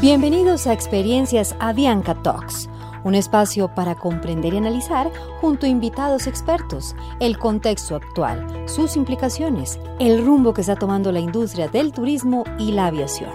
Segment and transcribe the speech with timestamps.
[0.00, 2.70] Bienvenidos a Experiencias Avianca Talks,
[3.02, 9.80] un espacio para comprender y analizar junto a invitados expertos el contexto actual, sus implicaciones,
[9.98, 13.32] el rumbo que está tomando la industria del turismo y la aviación.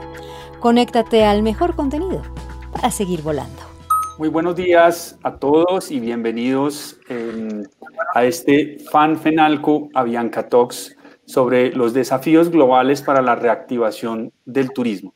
[0.61, 2.21] Conéctate al mejor contenido
[2.71, 3.61] para seguir volando.
[4.17, 7.63] Muy buenos días a todos y bienvenidos eh,
[8.15, 10.95] a este Fan Fenalco Avianca Talks
[11.25, 15.13] sobre los desafíos globales para la reactivación del turismo.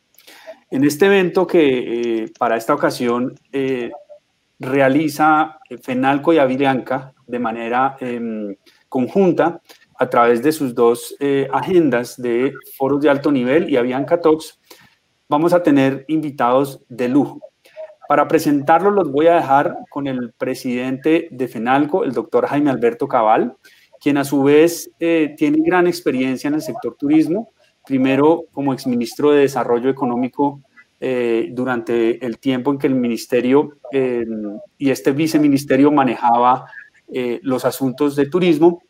[0.70, 3.90] En este evento que eh, para esta ocasión eh,
[4.60, 8.54] realiza Fenalco y Avianca de manera em,
[8.90, 9.62] conjunta
[9.98, 14.60] a través de sus dos eh, agendas de foros de alto nivel y Avianca Talks,
[15.30, 17.40] vamos a tener invitados de lujo.
[18.10, 23.08] Para presentarlos los voy a dejar con el presidente de FENALCO, el doctor Jaime Alberto
[23.08, 23.56] Cabal,
[24.00, 27.52] quien a su vez tiene gran experiencia en el sector turismo,
[27.88, 30.62] primero como exministro de Desarrollo Económico
[31.00, 33.78] eh, durante el tiempo en que el ministerio
[34.78, 36.66] y este viceministerio manejaba
[37.08, 38.82] eh, los asuntos de turismo,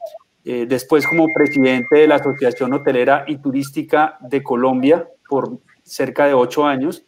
[0.44, 6.34] eh, después como presidente de la Asociación Hotelera y Turística de Colombia por cerca de
[6.34, 7.04] ocho años,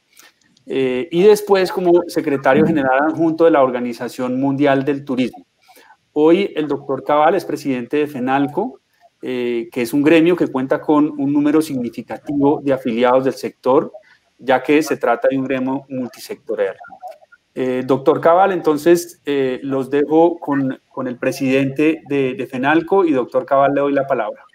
[0.72, 5.48] y después como secretario general adjunto de la Organización Mundial del Turismo.
[6.14, 8.80] Hoy el doctor Cabal es presidente de FENALCO,
[9.22, 13.92] que es un gremio que cuenta con un número significativo de afiliados del sector,
[14.38, 16.78] ya que se trata de un gremio multisectorial.
[17.56, 23.12] Eh, doctor Cabal, entonces eh, los dejo con, con, el presidente de, de, FENALCO y
[23.12, 24.46] doctor Cabal le doy la palabra.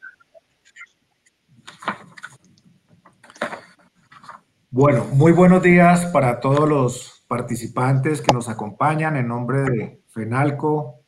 [4.70, 11.00] Bueno, muy buenos días para todos los participantes que nos acompañan en nombre de FENALCO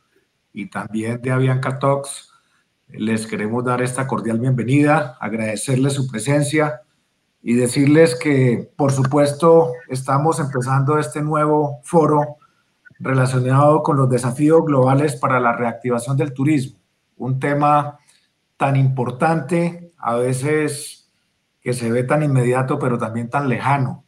[0.52, 2.36] y también de Avianca Talks.
[2.89, 6.83] Les queremos dar esta cordial bienvenida, agradecerles su presencia
[7.42, 12.37] y decirles que, por supuesto, estamos empezando este nuevo foro
[13.01, 16.79] relacionado con los desafíos globales para la reactivación del turismo,
[17.17, 17.98] un tema
[18.57, 21.11] tan importante, a veces
[21.61, 24.05] que se ve tan inmediato, pero también tan lejano,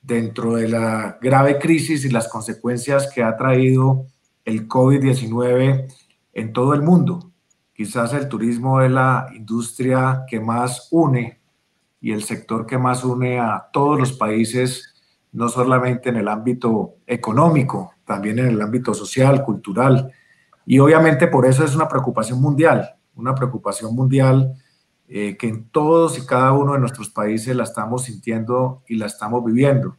[0.00, 4.06] dentro de la grave crisis y las consecuencias que ha traído
[4.46, 5.94] el COVID-19
[6.32, 7.33] en todo el mundo.
[7.74, 11.40] Quizás el turismo es la industria que más une
[12.00, 14.94] y el sector que más une a todos los países,
[15.32, 20.12] no solamente en el ámbito económico, también en el ámbito social, cultural.
[20.64, 24.54] Y obviamente por eso es una preocupación mundial, una preocupación mundial
[25.08, 29.06] eh, que en todos y cada uno de nuestros países la estamos sintiendo y la
[29.06, 29.96] estamos viviendo.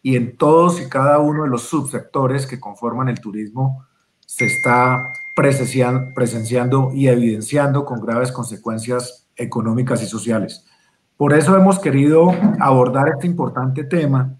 [0.00, 3.84] Y en todos y cada uno de los subsectores que conforman el turismo
[4.20, 5.02] se está
[5.36, 10.64] presenciando y evidenciando con graves consecuencias económicas y sociales.
[11.18, 14.34] Por eso hemos querido abordar este importante tema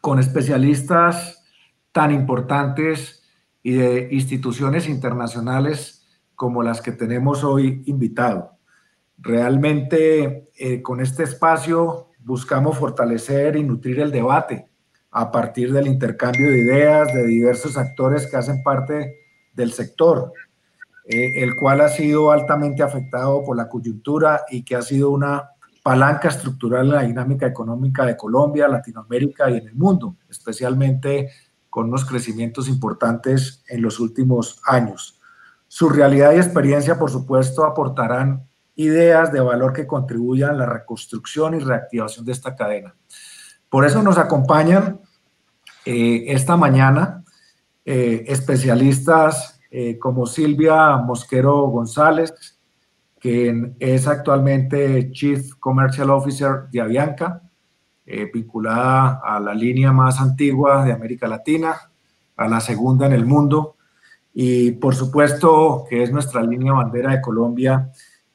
[0.00, 1.44] con especialistas
[1.92, 3.22] tan importantes
[3.62, 6.04] y de instituciones internacionales
[6.34, 8.58] como las que tenemos hoy invitado.
[9.18, 14.66] Realmente eh, con este espacio buscamos fortalecer y nutrir el debate
[15.12, 19.25] a partir del intercambio de ideas de diversos actores que hacen parte
[19.56, 20.32] del sector,
[21.04, 25.50] eh, el cual ha sido altamente afectado por la coyuntura y que ha sido una
[25.82, 31.30] palanca estructural en la dinámica económica de Colombia, Latinoamérica y en el mundo, especialmente
[31.70, 35.20] con unos crecimientos importantes en los últimos años.
[35.68, 41.54] Su realidad y experiencia, por supuesto, aportarán ideas de valor que contribuyan a la reconstrucción
[41.54, 42.94] y reactivación de esta cadena.
[43.68, 45.00] Por eso nos acompañan
[45.84, 47.24] eh, esta mañana
[47.88, 52.58] eh, especialistas eh, como Silvia Mosquero González,
[53.20, 57.42] quien es actualmente Chief Commercial Officer de Avianca,
[58.04, 61.76] eh, vinculada a la línea más antigua de América Latina,
[62.36, 63.76] a la segunda en el mundo,
[64.34, 67.92] y por supuesto que es nuestra línea bandera de Colombia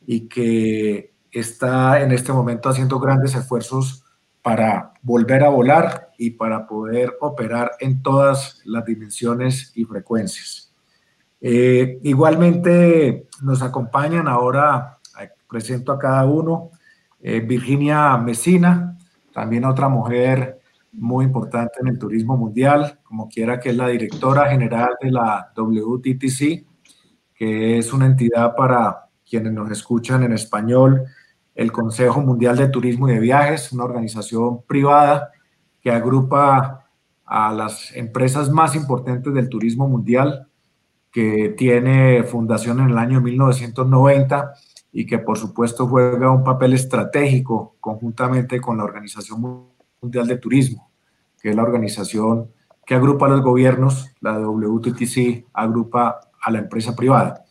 [0.08, 4.01] y que está en este momento haciendo grandes esfuerzos
[4.42, 10.74] para volver a volar y para poder operar en todas las dimensiones y frecuencias.
[11.40, 15.00] Eh, igualmente nos acompañan ahora,
[15.48, 16.72] presento a cada uno,
[17.20, 18.98] eh, Virginia Mesina,
[19.34, 20.60] también otra mujer
[20.94, 25.52] muy importante en el turismo mundial, como quiera que es la directora general de la
[25.56, 26.66] WTTC,
[27.34, 31.06] que es una entidad para quienes nos escuchan en español,
[31.62, 35.32] el Consejo Mundial de Turismo y de Viajes, una organización privada
[35.82, 36.86] que agrupa
[37.26, 40.48] a las empresas más importantes del turismo mundial,
[41.12, 44.54] que tiene fundación en el año 1990
[44.92, 49.68] y que por supuesto juega un papel estratégico conjuntamente con la Organización
[50.02, 50.92] Mundial de Turismo
[51.42, 52.52] que es la organización
[52.86, 57.46] que agrupa a los gobiernos, la WTTC agrupa a la empresa privada.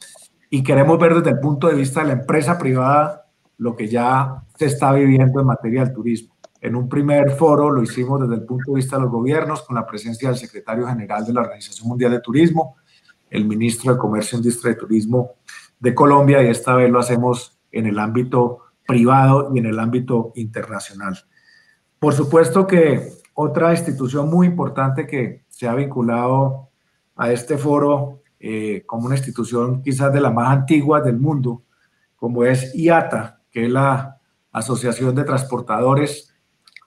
[0.49, 3.27] Y queremos ver desde el punto de vista de la empresa privada
[3.61, 6.35] lo que ya se está viviendo en materia del turismo.
[6.63, 9.77] En un primer foro lo hicimos desde el punto de vista de los gobiernos, con
[9.77, 12.77] la presencia del secretario general de la Organización Mundial de Turismo,
[13.29, 15.33] el ministro de Comercio, Industria y Turismo
[15.79, 20.33] de Colombia, y esta vez lo hacemos en el ámbito privado y en el ámbito
[20.37, 21.19] internacional.
[21.99, 26.71] Por supuesto que otra institución muy importante que se ha vinculado
[27.15, 31.63] a este foro eh, como una institución quizás de las más antiguas del mundo,
[32.17, 34.19] como es IATA, que es la
[34.53, 36.35] Asociación de Transportadores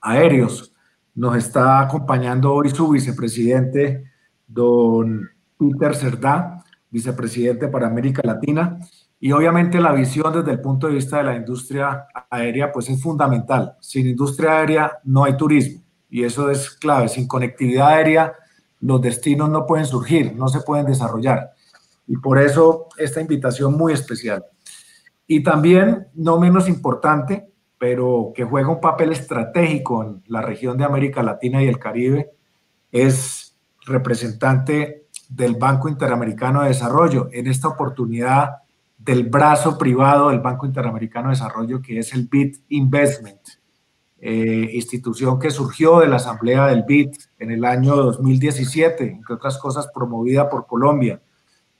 [0.00, 0.74] Aéreos.
[1.14, 4.04] Nos está acompañando hoy su vicepresidente,
[4.46, 5.28] don
[5.58, 8.78] Peter Cerdá, vicepresidente para América Latina.
[9.20, 13.00] Y obviamente la visión desde el punto de vista de la industria aérea, pues es
[13.00, 13.76] fundamental.
[13.80, 17.08] Sin industria aérea no hay turismo y eso es clave.
[17.08, 18.32] Sin conectividad aérea
[18.80, 21.52] los destinos no pueden surgir, no se pueden desarrollar.
[22.06, 24.44] Y por eso esta invitación muy especial.
[25.26, 27.48] Y también, no menos importante,
[27.78, 32.30] pero que juega un papel estratégico en la región de América Latina y el Caribe,
[32.92, 33.56] es
[33.86, 37.28] representante del Banco Interamericano de Desarrollo.
[37.32, 38.58] En esta oportunidad
[38.96, 43.40] del brazo privado del Banco Interamericano de Desarrollo, que es el BID Investment,
[44.18, 49.58] eh, institución que surgió de la Asamblea del BID en el año 2017, entre otras
[49.58, 51.20] cosas promovida por Colombia,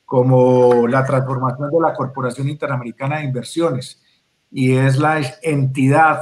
[0.04, 4.02] como la transformación de la Corporación Interamericana de Inversiones,
[4.50, 6.20] y es la entidad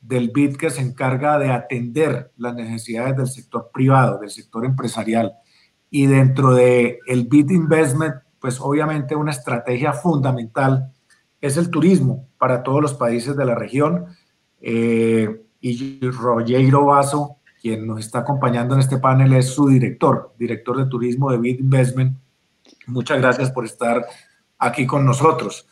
[0.00, 5.34] del BID que se encarga de atender las necesidades del sector privado, del sector empresarial.
[5.90, 10.92] Y dentro del el BID Investment pues obviamente una estrategia fundamental
[11.40, 14.06] es el turismo para todos los países de la región.
[14.60, 20.76] Eh, y Rogero Vaso, quien nos está acompañando en este panel, es su director, director
[20.76, 22.18] de turismo de Bid Investment.
[22.86, 24.06] Muchas gracias por estar
[24.58, 25.66] aquí con nosotros.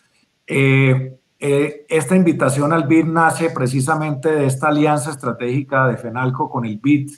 [0.47, 6.65] Eh, eh, esta invitación al BID nace precisamente de esta alianza estratégica de FENALCO con
[6.65, 7.11] el BID,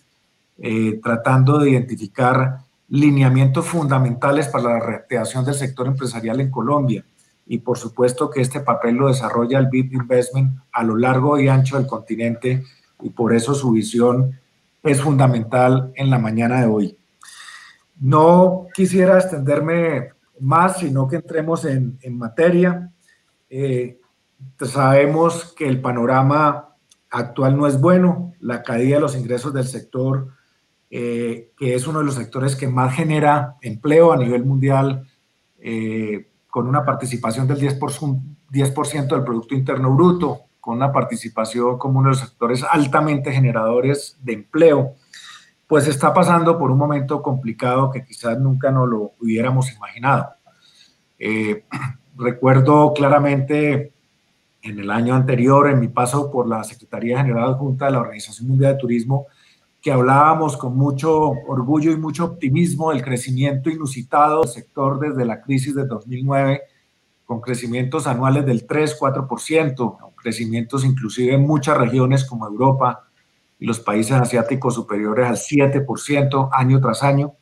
[1.03, 2.59] tratando de identificar
[2.89, 7.05] lineamientos fundamentales para la reactivación del sector empresarial en Colombia.
[7.47, 11.49] Y por supuesto que este papel lo desarrolla el BID Investment a lo largo y
[11.49, 12.63] ancho del continente
[13.03, 14.39] y por eso su visión
[14.83, 16.99] es fundamental en la mañana de hoy.
[18.03, 20.11] No quisiera extenderme
[20.41, 22.93] más, sino que entremos en, materia.
[23.49, 23.99] Eh,
[24.61, 26.75] sabemos que el panorama
[27.11, 30.29] actual no es bueno, la caída de los ingresos del sector
[30.95, 35.09] eh, que es uno de los sectores que más genera empleo a nivel mundial,
[35.59, 38.21] eh, con una participación del 10%,
[38.51, 38.75] 10
[39.09, 44.35] del Producto Interno Bruto, con una participación como uno de los sectores altamente generadores de
[44.35, 44.97] empleo,
[45.73, 50.35] pues está pasando por un momento complicado que quizás nunca nos lo hubiéramos imaginado.
[51.19, 51.65] Eh,
[52.19, 53.91] recuerdo claramente
[54.61, 58.49] en el año anterior, en mi paso por la Secretaría General Junta de la Organización
[58.49, 59.29] Mundial de Turismo,
[59.81, 65.41] que hablábamos con mucho orgullo y mucho optimismo del crecimiento inusitado del sector desde la
[65.41, 66.61] crisis de 2009,
[67.25, 73.09] con crecimientos anuales del 3-4%, crecimientos inclusive en muchas regiones como Europa
[73.63, 77.37] y los países asiáticos superiores al 7% año tras año.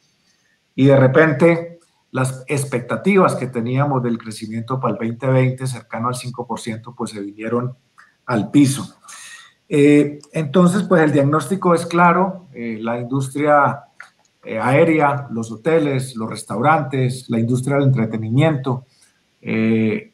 [0.74, 1.78] Y de repente
[2.10, 7.74] las expectativas que teníamos del crecimiento para el 2020, cercano al 5%, pues se vinieron
[8.26, 8.96] al piso.
[9.66, 13.84] Eh, entonces, pues el diagnóstico es claro, eh, la industria
[14.44, 18.84] eh, aérea, los hoteles, los restaurantes, la industria del entretenimiento,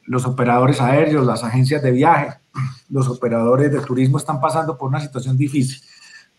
[0.05, 2.39] los operadores aéreos, las agencias de viaje,
[2.87, 5.81] los operadores de turismo están pasando por una situación difícil.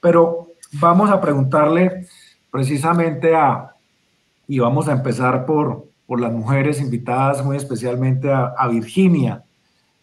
[0.00, 2.06] Pero vamos a preguntarle
[2.50, 3.74] precisamente a,
[4.46, 9.44] y vamos a empezar por, por las mujeres invitadas, muy especialmente a, Virginia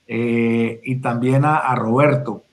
[0.07, 2.45] y también a Roberto.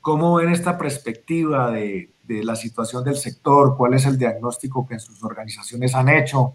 [0.00, 3.76] ¿Cómo ven esta perspectiva de, la situación del sector?
[3.76, 6.54] ¿Cuál es el diagnóstico que sus organizaciones han hecho?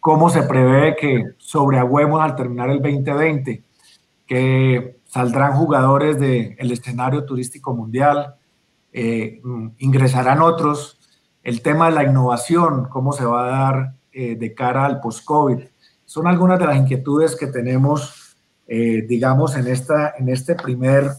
[0.00, 3.62] ¿Cómo se prevé que sobreagüemos al terminar el 2020?
[4.26, 8.36] ¿Que saldrán jugadores del escenario turístico mundial?
[9.00, 9.40] Eh,
[9.78, 10.98] ¿Ingresarán otros?
[11.44, 15.60] El tema de la innovación, ¿cómo se va a dar eh, de cara al post-COVID?
[16.04, 18.36] Son algunas de las inquietudes que tenemos,
[18.66, 21.12] eh, digamos, en, esta, en este primer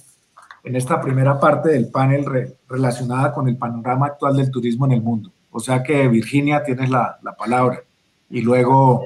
[0.66, 2.26] en esta primera parte del panel
[2.68, 5.32] relacionada con el panorama actual del turismo en el mundo.
[5.50, 7.82] O sea que Virginia tienes la, la palabra
[8.30, 9.06] y luego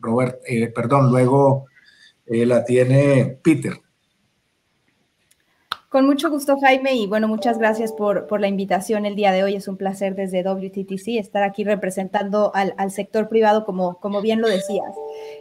[0.00, 0.40] Robert,
[0.74, 1.66] perdón, luego
[2.26, 3.74] la tiene Peter.
[5.88, 9.42] Con mucho gusto, Jaime, y bueno, muchas gracias por, por, la invitación el día de
[9.42, 9.54] hoy.
[9.54, 14.42] Es un placer desde WTTC estar aquí representando al, al, sector privado, como, como bien
[14.42, 14.94] lo decías.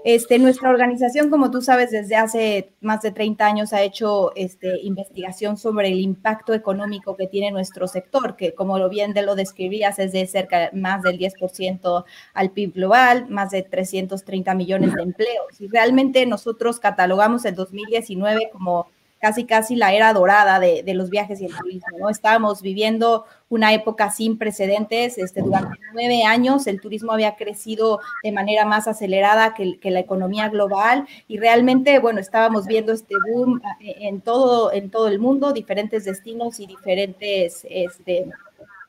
[0.05, 4.79] Este, nuestra organización, como tú sabes, desde hace más de 30 años ha hecho este,
[4.83, 9.35] investigación sobre el impacto económico que tiene nuestro sector, que como lo bien de lo
[9.35, 15.01] describías, es de cerca más del 10% al PIB global, más de 330 millones de
[15.01, 15.59] empleos.
[15.59, 18.87] Y realmente nosotros catalogamos el 2019 como
[19.19, 22.09] casi casi la era dorada de, los viajes y el turismo, ¿no?
[22.09, 28.31] Estábamos viviendo una época sin precedentes, este, durante nueve años el turismo había crecido de
[28.31, 33.61] manera más acelerada que, que, la economía global y realmente, bueno, estábamos viendo este boom
[33.79, 38.27] eh, en todo, en todo el mundo, diferentes destinos y diferentes, este,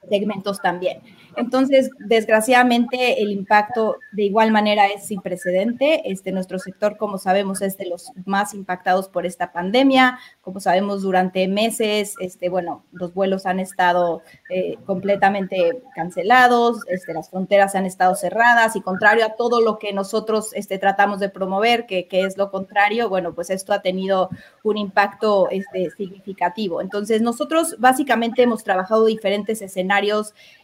[0.09, 1.01] segmentos también.
[1.37, 6.11] Entonces, desgraciadamente, el impacto de igual manera es sin precedente.
[6.11, 10.19] Este, nuestro sector, como sabemos, es de los más impactados por esta pandemia.
[10.41, 17.31] Como sabemos, durante meses, este, bueno, los vuelos han estado eh, completamente cancelados, este, las
[17.31, 21.87] fronteras han estado cerradas y contrario a todo lo que nosotros este, tratamos de promover,
[21.87, 24.31] que, que es lo contrario, bueno, pues esto ha tenido
[24.65, 26.81] un impacto este, significativo.
[26.81, 29.98] Entonces, nosotros básicamente hemos trabajado diferentes escenarios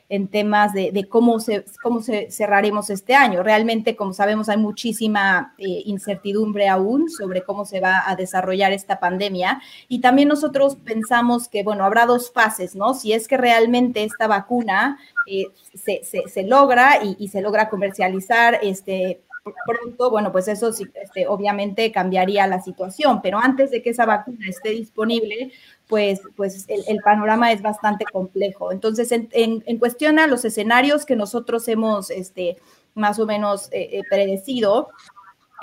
[0.09, 3.43] en temas de, cómo, se, cómo se cerraremos este año.
[3.43, 9.01] Realmente, como sabemos, hay muchísima eh, incertidumbre aún sobre cómo se va a desarrollar esta
[9.01, 9.63] pandemia.
[9.89, 12.93] Y también nosotros pensamos que, bueno, habrá dos fases, ¿no?
[12.95, 18.61] Si es que realmente esta vacuna eh, se, se, logra y, y, se logra comercializar
[18.63, 19.23] este,
[19.67, 24.07] pronto, bueno, pues eso sí, este, obviamente cambiaría la situación, pero antes de que esa
[24.07, 25.53] vacuna esté disponible,
[25.87, 28.73] pues, pues el, panorama es bastante complejo.
[28.73, 32.57] Entonces, en, cuestión a los escenarios que nosotros hemos este,
[32.95, 34.89] más o menos eh, eh, predecido,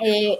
[0.00, 0.38] eh,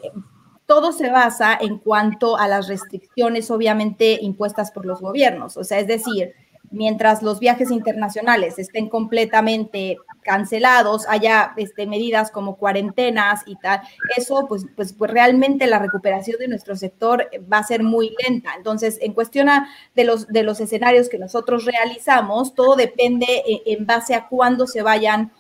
[0.67, 5.57] todo se basa en cuanto a las restricciones, obviamente, impuestas por los gobiernos.
[5.57, 6.33] O sea, es decir,
[6.73, 13.83] mientras los viajes internacionales estén completamente cancelados, haya este, medidas como cuarentenas y tal,
[14.17, 18.55] eso pues, pues, pues, realmente la recuperación de nuestro sector va a ser muy lenta.
[18.57, 19.49] Entonces, en cuestión
[19.95, 24.67] de los, de los escenarios que nosotros realizamos, todo depende en, en base a cuándo
[24.67, 25.33] se vayan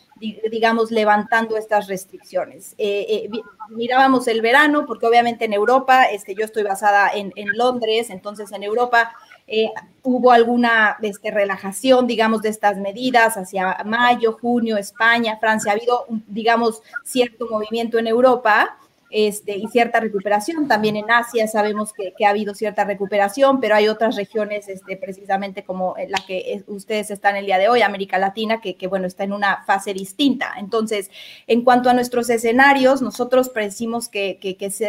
[0.51, 2.75] digamos, levantando estas restricciones.
[2.79, 3.31] Eh, eh,
[3.71, 8.53] mirábamos el verano, porque obviamente en Europa, este, yo estoy basada en, en Londres, entonces
[8.53, 9.15] en Europa
[9.55, 9.71] eh,
[10.03, 15.73] hubo alguna este, relajación, digamos, de estas medidas hacia mayo, junio, España, Francia.
[15.73, 18.79] Ha habido, digamos, cierto movimiento en Europa
[19.13, 20.67] este, y cierta recuperación.
[20.67, 25.65] También en Asia sabemos que, ha habido cierta recuperación, pero hay otras regiones, este, precisamente
[25.65, 29.33] como la que ustedes están el día de hoy, América Latina, que, bueno, está en
[29.33, 30.55] una fase distinta.
[30.59, 31.11] Entonces,
[31.47, 34.39] en cuanto a nuestros escenarios, nosotros predecimos que,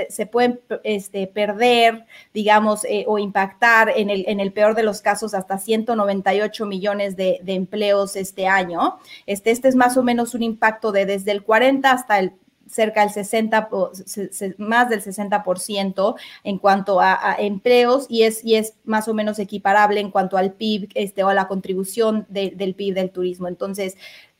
[0.09, 5.01] se, pueden este, perder, digamos, eh, o impactar en el, en el peor de los
[5.01, 8.99] casos hasta 198 millones de, de empleos este año.
[9.25, 12.33] Este, este es más o menos un impacto de desde el 40 hasta el
[12.69, 13.69] cerca del 60,
[14.57, 19.99] más del 60% en cuanto a, empleos y es, y es más o menos equiparable
[19.99, 23.47] en cuanto al PIB este, o a la contribución del PIB del turismo.
[23.47, 23.97] Entonces,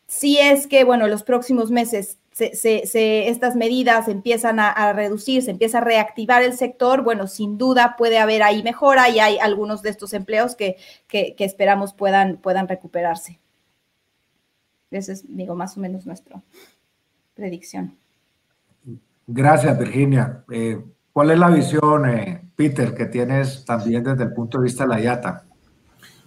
[0.08, 5.78] si es que, bueno, los próximos meses se, estas medidas empiezan a, reducir, se empieza
[5.78, 9.92] a reactivar el sector, bueno, sin duda puede haber ahí mejora y hay algunos de
[9.92, 10.78] estos empleos que,
[11.08, 13.40] que, esperamos puedan, puedan recuperarse.
[14.92, 16.44] Esa es, digo, más o menos nuestra
[17.36, 17.98] predicción.
[19.28, 20.44] Gracias, Virginia.
[20.52, 20.80] Eh,
[21.12, 24.90] ¿Cuál es la visión, eh, Peter, que tienes también desde el punto de vista de
[24.90, 25.44] la IATA?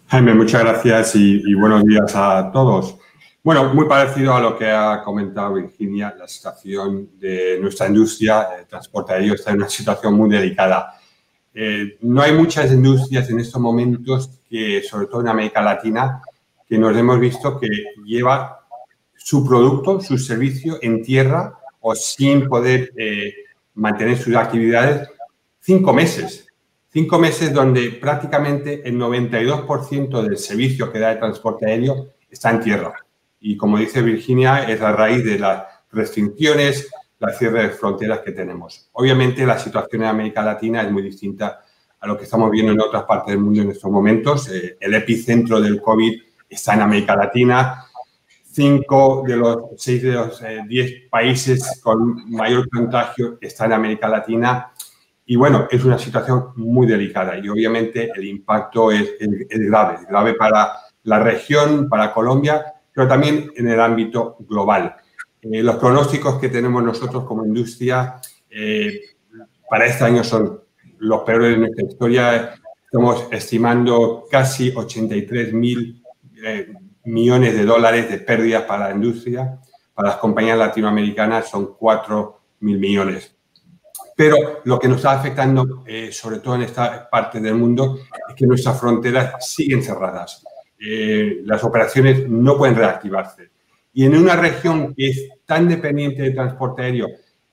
[0.08, 2.96] Jaime, muchas gracias y, buenos días a todos.
[3.42, 8.64] Bueno, muy parecido a lo que ha comentado Virginia, la situación de nuestra industria de
[8.64, 10.94] transporte aéreo está en una situación muy delicada.
[11.52, 16.22] Eh, no hay muchas industrias en estos momentos que, sobre todo en América Latina,
[16.68, 17.68] que nos hemos visto que
[18.04, 18.60] lleva
[19.16, 23.32] su producto, su servicio en tierra o sin poder eh,
[23.74, 25.08] mantener sus actividades
[25.60, 26.48] cinco meses.
[26.88, 32.60] Cinco meses donde prácticamente el 92% del servicio que da el transporte aéreo está en
[32.60, 32.94] tierra.
[33.38, 35.62] Y como dice Virginia, es a raíz de las
[35.92, 36.88] restricciones,
[37.20, 38.88] la cierre de fronteras que tenemos.
[38.92, 41.60] Obviamente la situación en América Latina es muy distinta
[42.00, 44.48] a lo que estamos viendo en otras partes del mundo en estos momentos.
[44.50, 47.85] Eh, el epicentro del COVID está en América Latina
[48.56, 54.08] cinco de los seis de los eh, diez países con mayor contagio están en América
[54.08, 54.72] Latina.
[55.26, 60.34] Y bueno, es una situación muy delicada y obviamente el impacto es, grave, es grave
[60.34, 60.72] para
[61.02, 64.96] la región, para Colombia, pero también en el ámbito global.
[65.42, 68.16] Eh, los pronósticos que tenemos nosotros como industria
[68.48, 69.00] eh,
[69.68, 70.62] para este año son
[70.98, 72.54] los peores de nuestra historia.
[72.84, 76.02] estamos estimando casi 83 mil
[76.42, 76.72] eh,
[77.06, 79.58] millones de dólares de pérdidas para la industria.
[79.94, 83.34] Para las compañías latinoamericanas son 4 mil millones.
[84.16, 87.98] Pero lo que nos está afectando, eh, sobre todo en esta parte del mundo,
[88.28, 90.42] es que nuestras fronteras siguen cerradas.
[90.78, 93.50] Eh, las operaciones no pueden reactivarse.
[93.92, 97.08] Y en una región que es tan dependiente de transporte aéreo,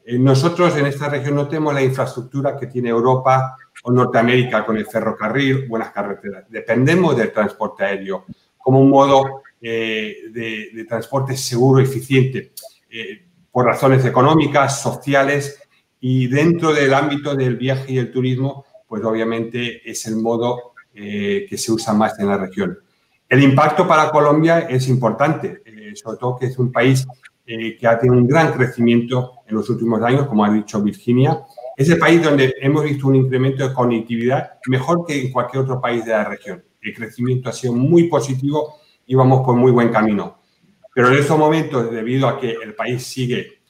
[0.06, 4.78] eh, nosotros en esta región no tenemos la infraestructura que tiene Europa o Norteamérica con
[4.78, 6.46] el ferrocarril, buenas carreteras.
[6.50, 8.26] Dependemos del transporte aéreo
[8.63, 10.32] como un modo de,
[10.74, 12.51] de, transporte seguro y eficiente
[13.51, 15.60] por razones económicas, sociales
[16.00, 21.46] y dentro del ámbito del viaje y el turismo, pues obviamente es el modo eh,
[21.50, 22.77] que se usa más en la región.
[23.27, 27.08] El impacto para Colombia es importante, eh, sobre todo que es un país
[27.46, 31.41] eh, que ha tenido un gran crecimiento en los últimos años, como ha dicho Virginia.
[31.75, 35.82] Es el país donde hemos visto un incremento de conectividad mejor que en cualquier otro
[35.82, 36.63] país de la región.
[36.84, 40.40] El crecimiento ha sido muy positivo y vamos por muy buen camino.
[40.94, 43.62] Pero en estos momentos, debido a que el país sigue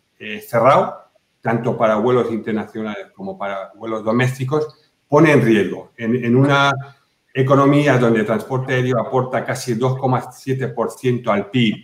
[0.46, 1.04] cerrado,
[1.44, 5.92] tanto para vuelos internacionales como para vuelos domésticos, pone en riesgo.
[5.98, 6.74] En, una
[7.34, 11.76] economía donde el transporte aéreo aporta casi 2,7% al PIB,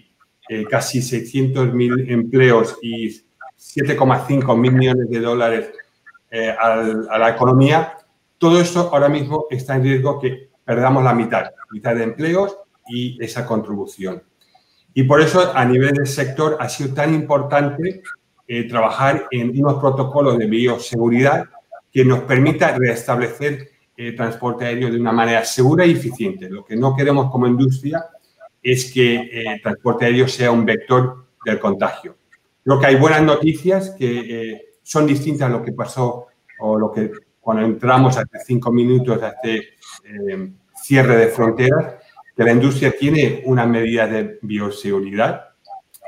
[0.48, 3.10] eh, casi 600.000 empleos y
[3.58, 5.72] 7,5 mil millones de dólares
[6.32, 7.98] eh, a la economía,
[8.38, 12.56] todo esto ahora mismo está en riesgo que perdamos la mitad, mitad de empleos
[12.88, 14.22] y esa contribución.
[14.94, 18.04] Y por eso a nivel del sector ha sido tan importante
[18.48, 21.46] eh, trabajar en unos protocolos de bioseguridad
[21.92, 26.48] que nos permita restablecer el eh, transporte aéreo de una manera segura y eficiente.
[26.48, 28.06] Lo que no queremos como industria
[28.62, 32.16] es que eh, el transporte aéreo sea un vector del contagio.
[32.64, 36.28] Creo que hay buenas noticias que son distintas a lo que pasó
[36.60, 37.10] o lo que
[37.50, 39.70] cuando entramos hace cinco minutos a este
[40.76, 41.96] cierre de fronteras,
[42.38, 45.46] que la industria tiene una medida de bioseguridad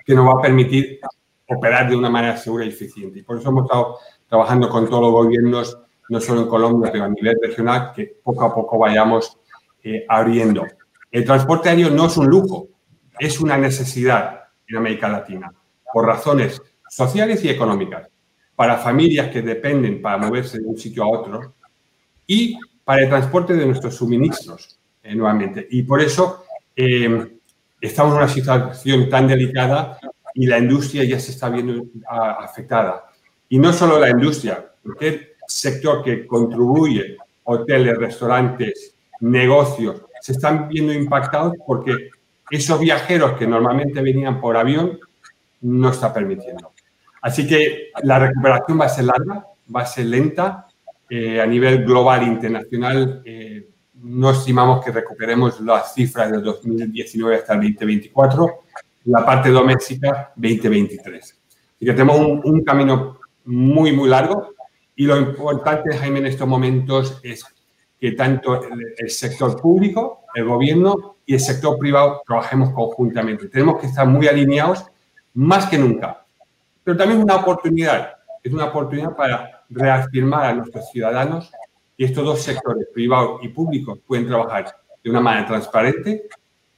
[0.05, 0.99] que nos va a permitir
[1.47, 3.17] operar de una manera segura y eficiente.
[3.17, 3.97] Y por eso hemos estado
[4.29, 8.45] trabajando con todos los gobiernos, no solo en Colombia, pero a nivel regional, que poco
[8.45, 9.39] a poco vayamos
[9.83, 10.67] eh, abriendo.
[11.09, 12.67] El transporte aéreo no es un lujo,
[13.17, 15.51] es una necesidad en América Latina,
[15.91, 18.10] por razones sociales y económicas,
[18.61, 21.55] para familias que dependen para moverse de un sitio a otro
[22.27, 25.67] y para el transporte de nuestros suministros, eh, nuevamente.
[25.71, 26.45] Y por eso
[26.75, 27.39] eh,
[27.81, 29.97] estamos en una situación tan delicada
[30.35, 33.05] y la industria ya se está viendo ah, afectada.
[33.49, 40.93] Y no solo la industria, cualquier sector que contribuye, hoteles, restaurantes, negocios, se están viendo
[40.93, 42.11] impactados porque
[42.51, 44.99] esos viajeros que normalmente venían por avión
[45.61, 46.70] no está permitiendo.
[47.21, 50.67] Así que la recuperación va a ser larga, va a ser lenta.
[51.09, 57.53] Eh, a nivel global, internacional, eh, no estimamos que recuperemos las cifras del 2019 hasta
[57.53, 58.61] el 2024
[59.05, 61.39] la parte doméstica 2023.
[61.79, 64.53] Y que tenemos un, camino muy, muy largo
[64.95, 67.43] y lo importante, Jaime, en estos momentos es
[67.99, 68.61] que tanto
[68.97, 73.47] el, sector público, el gobierno y el sector privado trabajemos conjuntamente.
[73.47, 74.85] Tenemos que estar muy alineados
[75.33, 76.20] más que nunca.
[76.83, 78.13] Pero también es una oportunidad,
[78.43, 81.51] es una oportunidad para reafirmar a nuestros ciudadanos
[81.97, 86.27] que estos dos sectores, privado y público, pueden trabajar de una manera transparente,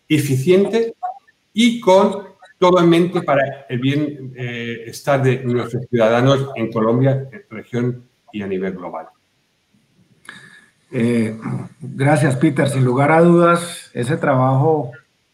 [0.07, 0.95] eficiente
[1.53, 7.43] y con todo en mente para el bienestar eh, de nuestros ciudadanos en Colombia, en
[7.49, 9.07] región y a nivel global.
[10.91, 11.37] Eh,
[11.81, 12.69] gracias, Peter.
[12.69, 14.91] Sin lugar a dudas, ese trabajo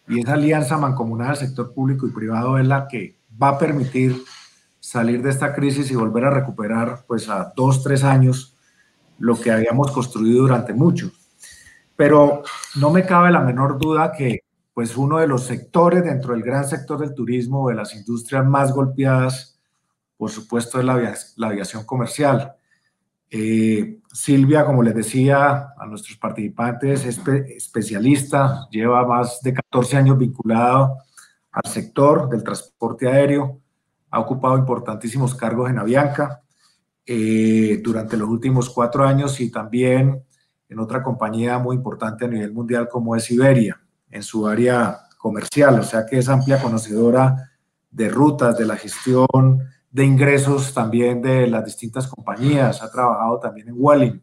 [0.08, 4.24] y esa alianza mancomunada del sector público y privado es la que va a permitir
[4.90, 8.58] salir de esta crisis y volver a recuperar, pues a dos, tres años,
[9.20, 11.12] lo que habíamos construido durante mucho.
[11.96, 12.42] Pero
[12.74, 14.40] no me cabe la menor duda que
[14.74, 18.72] pues uno de los sectores dentro del gran sector del turismo, de las industrias más
[18.74, 19.60] golpeadas,
[20.18, 20.86] por supuesto, es
[21.38, 22.56] la, aviación comercial.
[23.30, 30.18] Eh, Silvia, como les decía a nuestros participantes, es especialista, lleva más de 14 años
[30.18, 30.98] vinculado
[31.52, 33.62] al sector del transporte aéreo,
[34.12, 36.42] ha ocupado importantísimos cargos en Avianca
[37.06, 40.24] eh, durante los últimos cuatro años y también
[40.68, 45.80] en otra compañía muy importante a nivel mundial como es Iberia en su área comercial,
[45.80, 47.52] o sea que es amplia conocedora
[47.92, 49.28] de rutas, de la gestión
[49.92, 54.22] de ingresos también de las distintas compañías, ha trabajado también en Walling.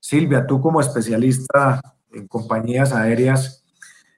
[0.00, 1.80] Silvia, tú como especialista
[2.12, 3.64] en compañías aéreas,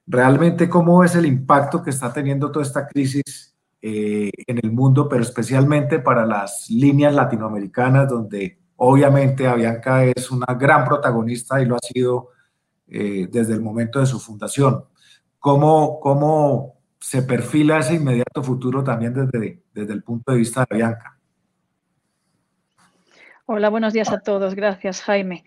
[0.07, 3.56] realmente cómo es el impacto que está teniendo toda esta crisis
[3.89, 10.55] eh, en el mundo, pero especialmente para las líneas latinoamericanas, donde obviamente Avianca es una
[10.55, 12.31] gran protagonista y lo ha sido
[12.89, 14.87] eh, desde el momento de su fundación.
[15.39, 20.77] ¿Cómo, ¿Cómo se perfila ese inmediato futuro también desde, desde el punto de vista de
[20.79, 21.17] Bianca?
[23.45, 24.57] Hola, buenos días a todos.
[24.57, 25.45] Gracias, Jaime.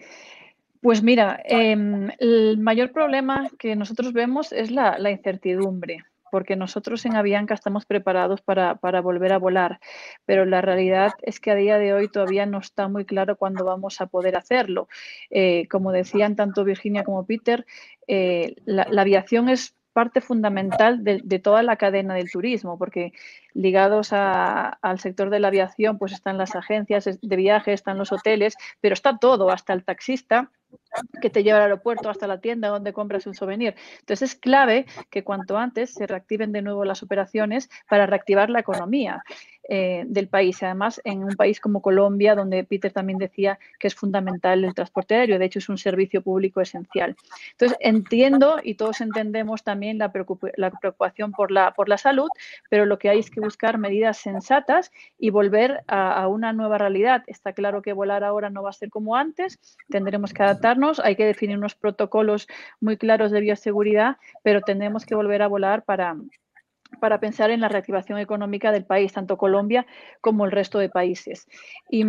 [0.81, 7.15] Pues mira, em, el mayor problema que nosotros vemos es la, incertidumbre, porque nosotros en
[7.15, 9.79] Avianca estamos preparados para, volver a volar,
[10.25, 13.65] pero la realidad es que a día de hoy todavía no está muy claro cuándo
[13.65, 14.87] vamos a poder hacerlo.
[15.29, 17.65] Eh, como decían tanto Virginia como Peter,
[18.07, 23.11] eh, la, aviación es parte fundamental de, de, toda la cadena del turismo, porque
[23.53, 28.55] ligados al sector de la aviación, pues están las agencias de viaje, están los hoteles,
[28.79, 30.49] pero está todo, hasta el taxista
[31.21, 33.75] que te lleva al aeropuerto hasta la tienda donde compras un souvenir.
[33.99, 38.61] Entonces es clave que cuanto antes se reactiven de nuevo las operaciones para reactivar la
[38.61, 39.21] economía.
[39.71, 40.63] Eh, del país.
[40.63, 45.13] Además, en un país como Colombia, donde Peter también decía que es fundamental el transporte
[45.13, 47.15] aéreo, de hecho es un servicio público esencial.
[47.51, 52.29] Entonces, entiendo y todos entendemos también la, preocupación por la, por la salud,
[52.67, 57.23] pero lo que hay es que buscar medidas sensatas y volver a, una nueva realidad.
[57.27, 61.15] Está claro que volar ahora no va a ser como antes, tendremos que adaptarnos, hay
[61.15, 62.47] que definir unos protocolos
[62.81, 66.15] muy claros de bioseguridad, pero tendremos que volver a volar para
[66.99, 69.85] para pensar en la reactivación económica del país, tanto Colombia
[70.21, 71.47] como el resto de países.
[71.89, 72.03] Y,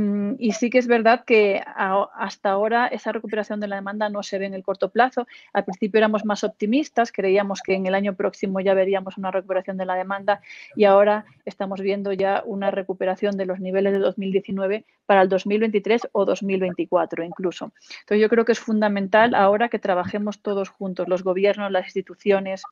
[0.52, 4.46] sí que es verdad que hasta ahora esa recuperación de la demanda no se ve
[4.46, 5.26] en el corto plazo.
[5.52, 9.76] Al principio éramos más optimistas, creíamos que en el año próximo ya veríamos una recuperación
[9.76, 10.40] de la demanda
[10.74, 16.08] y ahora estamos viendo ya una recuperación de los niveles de 2019 para el 2023
[16.12, 17.72] o 2024 incluso.
[18.00, 22.62] Entonces yo creo que es fundamental ahora que trabajemos todos juntos, los gobiernos, las instituciones,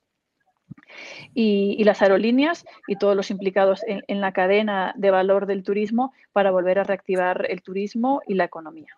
[1.34, 6.50] y, las aerolíneas y todos los implicados en, la cadena de valor del turismo para
[6.50, 8.88] volver a reactivar el turismo y la economía.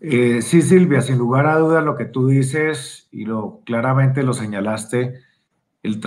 [0.00, 4.32] Eh, sí, Silvia, sin lugar a dudas lo que tú dices y lo claramente lo
[4.32, 5.20] señalaste,
[5.82, 6.00] el,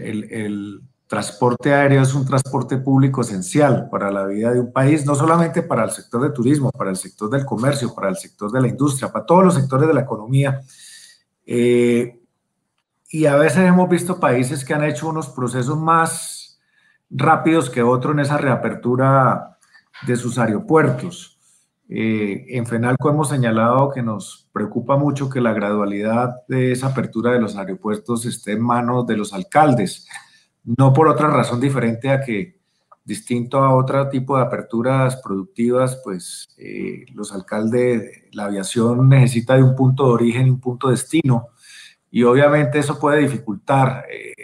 [0.00, 5.14] el, transporte aéreo es un transporte público esencial para la vida de un país, no
[5.14, 8.62] solamente para el sector de turismo, para el sector del comercio, para el sector de
[8.62, 10.62] la industria, para todos los sectores de la economía.
[11.44, 12.21] Eh,
[13.12, 16.58] y a veces hemos visto países que han hecho unos procesos más
[17.10, 19.58] rápidos que otros en esa reapertura
[20.06, 21.38] de sus aeropuertos.
[21.90, 27.32] Eh, en FENALCO hemos señalado que nos preocupa mucho que la gradualidad de esa apertura
[27.32, 30.08] de los aeropuertos esté en manos de los alcaldes,
[30.64, 32.62] no por otra razón diferente a que,
[33.04, 39.64] distinto a otro tipo de aperturas productivas, pues eh, los alcaldes, la aviación necesita de
[39.64, 41.48] un punto de origen y un punto de destino
[42.12, 44.34] y obviamente eso puede dificultar eh,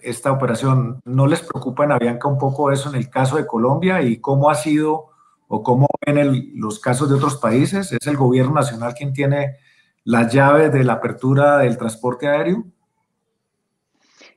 [0.00, 1.00] esta operación.
[1.04, 4.48] ¿No les preocupa en Avianca un poco eso en el caso de Colombia y cómo
[4.48, 5.06] ha sido
[5.48, 7.90] o cómo ven los casos de otros países?
[7.90, 9.56] ¿Es el gobierno nacional quien tiene
[10.04, 12.64] la llave de la apertura del transporte aéreo?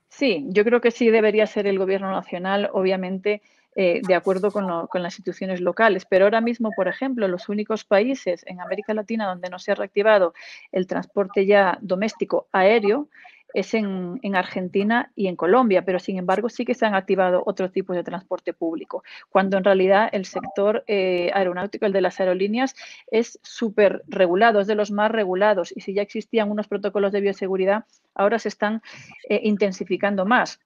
[0.10, 3.44] Sí, yo creo que sí debería ser el gobierno nacional, obviamente.
[3.80, 6.08] Eh, de acuerdo con, con, las instituciones locales.
[6.10, 9.76] Pero ahora mismo, por ejemplo, los únicos países en América Latina donde no se ha
[9.76, 10.34] reactivado
[10.72, 13.08] el transporte ya doméstico aéreo
[13.54, 17.72] es en, Argentina y en Colombia, pero sin embargo sí que se han activado otros
[17.72, 22.76] tipos de transporte público, cuando en realidad el sector eh, aeronáutico, el de las aerolíneas,
[23.10, 27.22] es súper regulado, es de los más regulados y si ya existían unos protocolos de
[27.22, 28.82] bioseguridad, ahora se están
[29.30, 30.60] eh, intensificando más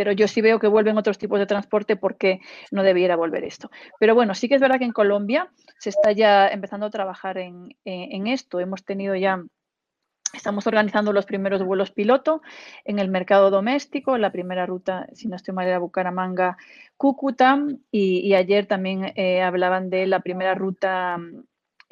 [0.00, 3.70] pero yo sí veo que vuelven otros tipos de transporte porque no debiera volver esto.
[3.98, 7.36] Pero bueno, sí que es verdad que en Colombia se está ya empezando a trabajar
[7.36, 8.60] en, esto.
[8.60, 9.44] Hemos tenido ya
[10.32, 12.40] Estamos organizando los primeros vuelos piloto
[12.86, 14.16] en el mercado doméstico.
[14.16, 16.56] La primera ruta, si no estoy mal, era Bucaramanga,
[16.96, 17.62] Cúcuta.
[17.90, 21.18] Y, ayer también eh, hablaban de la primera ruta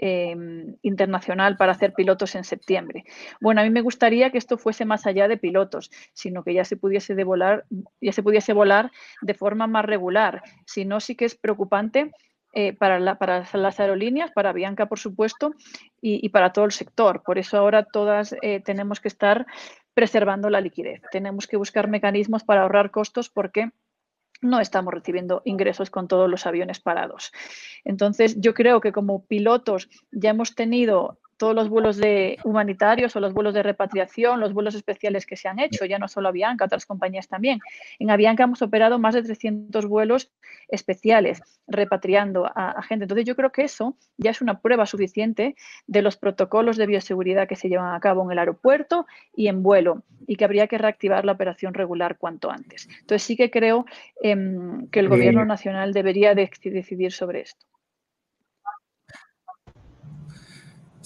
[0.00, 3.02] Em, internacional para hacer pilotos en septiembre.
[3.40, 6.64] Bueno, a mí me gustaría que esto fuese más allá de pilotos, sino que ya
[6.64, 7.64] se pudiese volar,
[8.00, 10.44] ya se pudiese volar de forma más regular.
[10.66, 12.12] Si no, sí que es preocupante
[12.52, 15.52] eh, para, las aerolíneas, para Bianca, por supuesto,
[16.00, 17.24] y, para todo el sector.
[17.24, 19.46] Por eso ahora todas eh, tenemos que estar
[19.94, 21.02] preservando la liquidez.
[21.10, 23.72] Tenemos que buscar mecanismos para ahorrar costos porque
[24.40, 27.32] no estamos recibiendo ingresos con todos los aviones parados.
[27.84, 33.20] Entonces, yo creo que como pilotos ya hemos tenido todos los vuelos de humanitarios o
[33.20, 36.66] los vuelos de repatriación, los vuelos especiales que se han hecho, ya no solo Avianca,
[36.66, 37.60] otras compañías también.
[37.98, 40.30] En Avianca hemos operado más de 300 vuelos
[40.68, 43.04] especiales, repatriando a, gente.
[43.04, 45.54] Entonces yo creo que eso ya es una prueba suficiente
[45.86, 49.62] de los protocolos de bioseguridad que se llevan a cabo en el aeropuerto y en
[49.62, 52.88] vuelo y que habría que reactivar la operación regular cuanto antes.
[53.00, 53.86] Entonces sí que creo
[54.22, 57.64] em, que el gobierno nacional debería decidir sobre esto.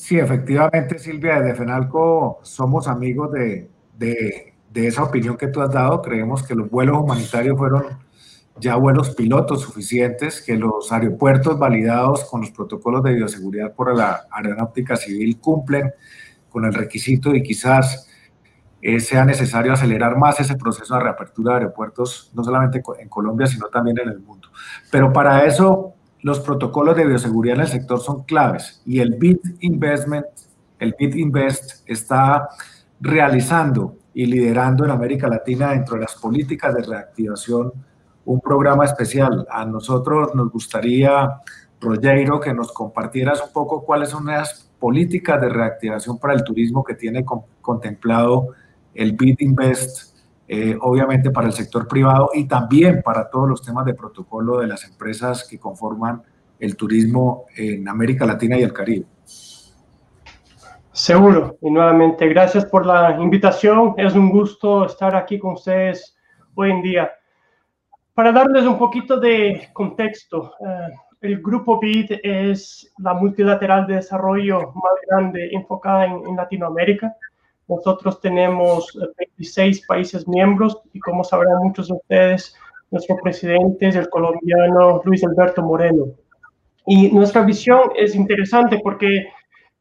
[0.02, 5.70] Sí, efectivamente, Silvia, desde FENALCO somos amigos de, de, de, esa opinión que tú has
[5.70, 6.02] dado.
[6.02, 7.84] Creemos que los vuelos humanitarios fueron
[8.58, 14.26] ya vuelos pilotos suficientes, que los aeropuertos validados con los protocolos de bioseguridad por la
[14.32, 15.92] aeronáutica civil cumplen
[16.50, 18.08] con el requisito y quizás
[18.80, 23.46] eh, sea necesario acelerar más ese proceso de reapertura de aeropuertos, no solamente en Colombia,
[23.46, 24.48] sino también en el mundo.
[24.90, 29.40] Pero para eso los protocolos de bioseguridad en el sector son claves y el BIT
[29.60, 30.26] Investment,
[30.78, 32.48] el BIT Invest está
[33.00, 37.72] realizando y liderando en América Latina dentro de las políticas de reactivación
[38.24, 39.46] un programa especial.
[39.50, 41.40] A nosotros nos gustaría,
[41.80, 46.84] Rogero, que nos compartieras un poco cuáles son las políticas de reactivación para el turismo
[46.84, 47.24] que tiene
[47.60, 48.48] contemplado
[48.94, 50.11] el BIT Invest
[50.54, 54.66] eh, obviamente para el sector privado y también para todos los temas de protocolo de
[54.66, 56.22] las empresas que conforman
[56.60, 59.06] el turismo en América Latina y el Caribe.
[60.92, 61.56] Seguro.
[61.62, 63.94] Y nuevamente, gracias por la invitación.
[63.96, 66.14] Es un gusto estar aquí con ustedes
[66.54, 67.10] hoy en día.
[68.12, 74.70] Para darles un poquito de contexto, eh, el Grupo BID es la multilateral de desarrollo
[74.74, 77.16] más grande enfocada en Latinoamérica.
[77.76, 78.86] Nosotros tenemos
[79.18, 82.54] 26 eh, países miembros y como sabrán muchos de ustedes,
[82.90, 86.06] nuestro presidente es el colombiano Luis Alberto Moreno.
[86.86, 89.28] Y nuestra visión es interesante porque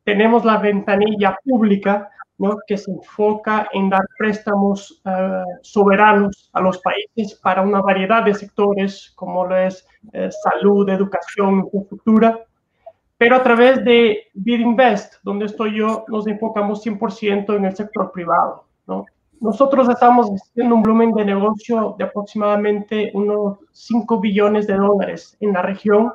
[0.03, 2.57] tenemos la ventanilla pública ¿no?
[2.65, 8.33] que se enfoca en dar préstamos uh, soberanos a los países para una variedad de
[8.33, 12.39] sectores como lo es uh, salud, educación, infraestructura
[13.21, 18.65] pero a través de BidInvest, donde estoy yo, nos enfocamos 100% en el sector privado.
[18.87, 19.05] ¿no?
[19.39, 25.53] Nosotros estamos haciendo un volumen de negocio de aproximadamente unos 5 billones de dólares en
[25.53, 26.11] la región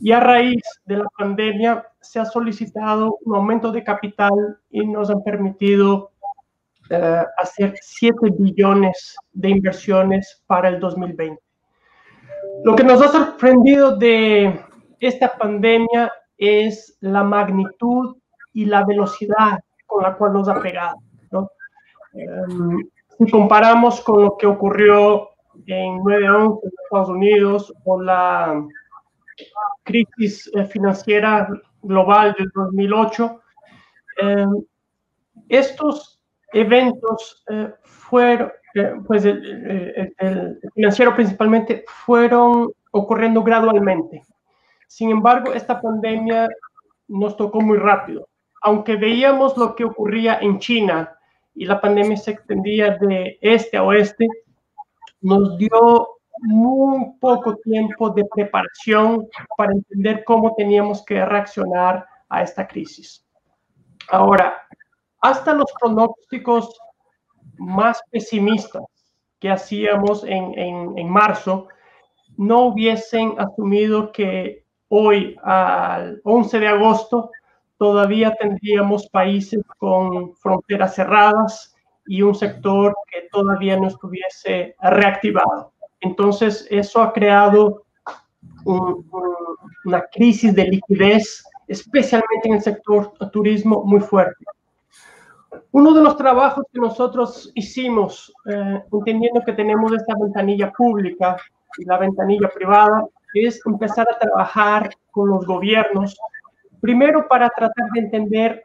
[0.00, 4.32] y a raíz de la pandemia se ha solicitado un aumento de capital
[4.70, 6.10] y nos han permitido
[6.90, 11.38] uh, hacer 7 billones de inversiones para el 2020.
[12.64, 14.58] Lo que nos ha sorprendido de
[15.06, 18.16] esta pandemia es la magnitud
[18.52, 20.96] y la velocidad con la cual nos ha pegado.
[21.30, 22.78] Um,
[23.18, 25.30] si comparamos con lo que ocurrió
[25.66, 28.64] en 9-11 en Estados Unidos o la
[29.82, 31.48] crisis eh, financiera
[31.82, 33.40] global del 2008,
[34.22, 34.46] eh,
[35.48, 36.20] estos
[36.52, 44.22] eventos eh, fueron, eh, pues el, financiero principalmente, fueron ocurriendo gradualmente.
[44.94, 46.48] Sin embargo, esta pandemia
[47.08, 48.28] nos tocó muy rápido.
[48.62, 51.18] Aunque veíamos lo que ocurría en China
[51.52, 54.28] y la pandemia se extendía de este a oeste,
[55.20, 56.10] nos dio
[56.42, 59.26] muy poco tiempo de preparación
[59.56, 63.26] para entender cómo teníamos que reaccionar a esta crisis.
[64.12, 64.62] Ahora,
[65.22, 66.72] hasta los pronósticos
[67.58, 68.84] más pesimistas
[69.40, 71.66] que hacíamos en, en, en marzo
[72.36, 74.63] no hubiesen asumido que
[74.96, 77.30] hoy al 11 de agosto
[77.76, 81.74] todavía tendríamos países con fronteras cerradas
[82.06, 85.72] y un sector que todavía no estuviese reactivado.
[86.00, 87.82] Entonces, eso ha creado
[88.64, 89.34] un, un,
[89.84, 94.44] una crisis de liquidez, especialmente en el sector turismo, muy fuerte.
[95.72, 101.36] Uno de los trabajos que nosotros hicimos, eh, entendiendo que tenemos esta ventanilla pública
[101.78, 106.16] y la ventanilla privada, es empezar a trabajar con los gobiernos,
[106.80, 108.62] primero para tratar de entender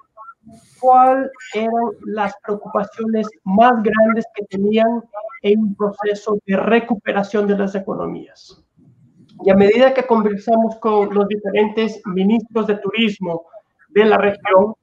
[0.80, 1.74] cuáles eran
[2.06, 5.04] las preocupaciones más grandes que tenían
[5.42, 8.64] en un proceso de recuperación de las economías.
[9.46, 13.46] Y a medida que conversamos con los diferentes ministros de turismo
[13.90, 14.74] de la región,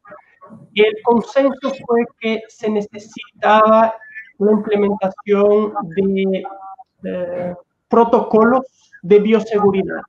[0.75, 3.94] el consenso fue que se necesitaba
[4.38, 6.44] la implementación de
[7.05, 7.55] eh,
[7.97, 8.61] protocolos
[9.01, 10.03] de bioseguridad.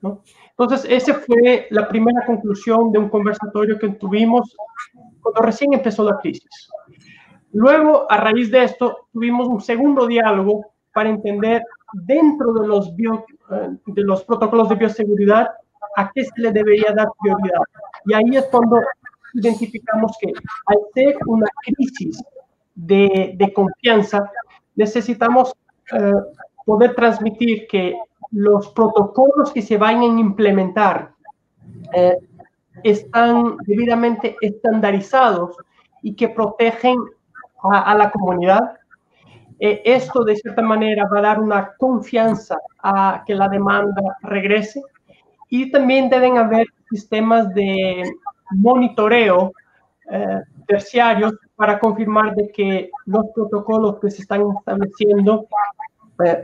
[0.00, 0.22] ¿no?
[0.50, 4.56] Entonces, esa fue la primera conclusión de un conversatorio que tuvimos
[5.20, 6.68] cuando recién empezó la crisis.
[7.52, 13.24] Luego, a raíz de esto, tuvimos un segundo diálogo para entender dentro de los, bio,
[13.52, 15.46] eh, de los protocolos de bioseguridad
[15.94, 17.62] a qué se le debería dar prioridad.
[18.06, 18.80] Y ahí es cuando
[19.34, 20.32] identificamos que
[20.66, 22.20] al ser una crisis
[22.74, 24.28] de, de confianza,
[24.74, 25.54] necesitamos
[25.92, 26.12] eh,
[26.68, 27.98] poder transmitir que
[28.30, 31.12] los protocolos que se vayan a implementar
[31.94, 32.18] eh,
[32.84, 35.56] están debidamente estandarizados
[36.02, 36.98] y que protegen
[37.72, 38.74] a, a la comunidad.
[39.58, 44.82] Eh, esto, de cierta manera, va a dar una confianza a que la demanda regrese
[45.48, 48.02] y también deben haber sistemas de
[48.50, 49.52] monitoreo
[50.10, 55.46] eh, terciarios para confirmar de que los protocolos que se están estableciendo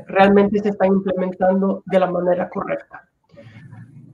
[0.06, 3.08] realmente se están implementando de la manera correcta.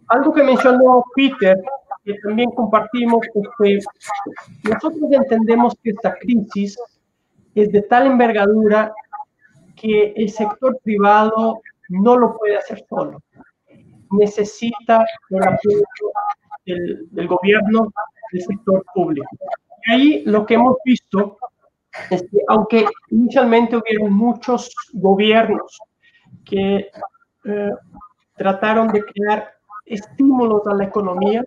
[0.08, 1.60] Algo que mencionó Peter,
[2.04, 3.86] que también compartimos, es
[4.62, 6.78] que nosotros entendemos que esta crisis
[7.54, 8.92] es de tal envergadura
[9.76, 13.22] que el sector privado no lo puede hacer solo.
[14.10, 15.80] Necesita el apoyo
[16.66, 17.92] del, del gobierno,
[18.32, 19.28] del sector público.
[19.86, 21.38] Y ahí lo que hemos visto
[22.10, 25.78] es que aunque inicialmente hubieron muchos gobiernos
[26.44, 26.90] que
[27.44, 27.70] eh,
[28.36, 29.52] trataron de crear
[29.86, 31.44] estímulos a la economía,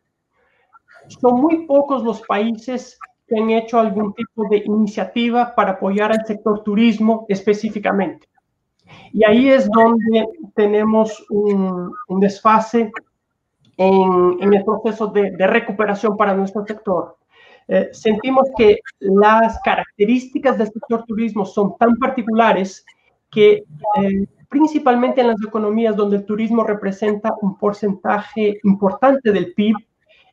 [1.08, 6.26] son muy pocos los países que han hecho algún tipo de iniciativa para apoyar al
[6.26, 8.28] sector turismo específicamente.
[9.12, 12.92] Y ahí es donde tenemos un, desfase
[13.78, 17.18] en, el proceso de, de recuperación para nuestro sector.
[17.68, 22.86] Eh, sentimos que las características del sector turismo son tan particulares
[23.32, 23.64] que
[24.02, 29.76] eh, principalmente en las economías donde el turismo representa un porcentaje importante del PIB,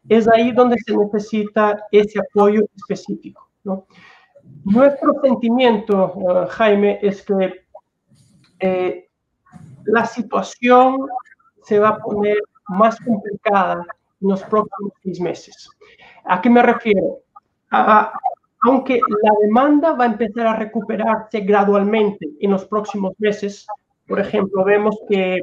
[0.09, 3.49] es ahí donde se necesita ese apoyo específico.
[4.65, 9.09] Nuestro sentimiento, eh, Jaime, es que
[9.85, 10.99] la situación
[11.63, 12.37] se va a poner
[12.69, 13.87] más complicada
[14.21, 15.69] en los próximos seis meses.
[16.25, 17.19] ¿A qué me refiero?
[18.63, 23.67] aunque la demanda va a empezar a recuperarse gradualmente en los próximos meses,
[24.07, 25.39] por ejemplo, vemos que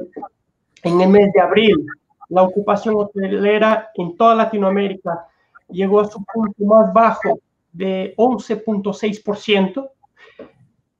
[0.82, 1.86] en el mes de abril
[2.28, 5.26] la ocupación hotelera en toda Latinoamérica
[5.68, 7.40] llegó a su punto más bajo
[7.72, 9.90] de 11.6%.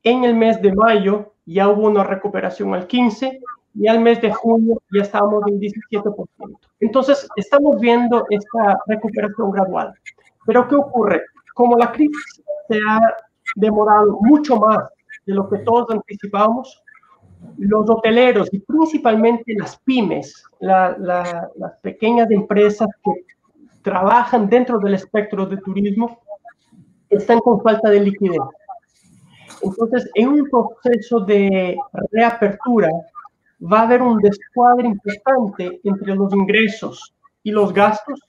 [0.03, 3.39] En el mes de mayo ya hubo una recuperación al 15%
[3.79, 6.27] y al mes de junio ya estábamos en 17%.
[6.81, 9.95] Entonces, estamos viendo esta recuperación gradual.
[10.47, 11.23] Pero ¿qué ocurre?
[11.55, 13.01] Como la crisis se ha
[13.55, 14.89] demorado mucho más
[15.27, 16.83] de lo que todos anticipábamos,
[17.57, 23.13] los hoteleros y principalmente las pymes, las pequeñas empresas que
[23.83, 26.19] trabajan dentro del espectro de turismo,
[27.11, 28.41] están con falta de liquidez.
[29.63, 31.77] Entonces, en un proceso de
[32.11, 32.91] reapertura,
[33.61, 38.21] va a haber un descuadre importante entre los ingresos y los gastos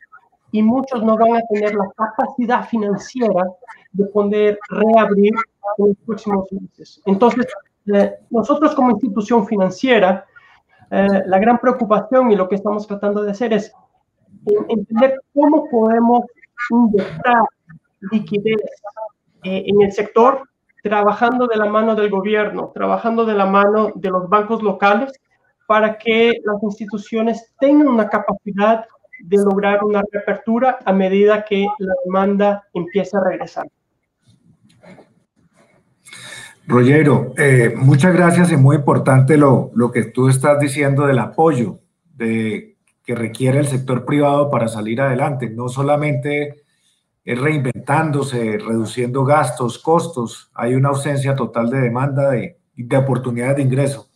[0.51, 3.43] y muchos no van a tener la capacidad financiera
[3.91, 5.33] de poder reabrir
[5.77, 7.01] en los próximos meses.
[7.05, 7.45] Entonces,
[7.93, 10.25] eh, nosotros como institución financiera,
[10.91, 13.71] eh, la gran preocupación y lo que estamos tratando de hacer es
[14.67, 16.21] entender cómo podemos
[16.71, 17.43] inyectar
[18.11, 18.61] liquidez
[19.43, 20.43] eh, en el sector,
[20.83, 25.11] trabajando de la mano del gobierno, trabajando de la mano de los bancos locales,
[25.67, 28.85] para que las instituciones tengan una capacidad
[29.21, 33.67] de lograr una reapertura a medida que la demanda empiece a regresar.
[36.65, 38.51] Rogero, eh, muchas gracias.
[38.51, 41.79] Es muy importante lo, lo que tú estás diciendo del apoyo
[42.15, 45.49] de, que requiere el sector privado para salir adelante.
[45.49, 46.61] No solamente
[47.29, 50.49] es reinventándose, reduciendo gastos, costos.
[50.55, 54.09] Hay una ausencia total de demanda de, de oportunidades de ingreso.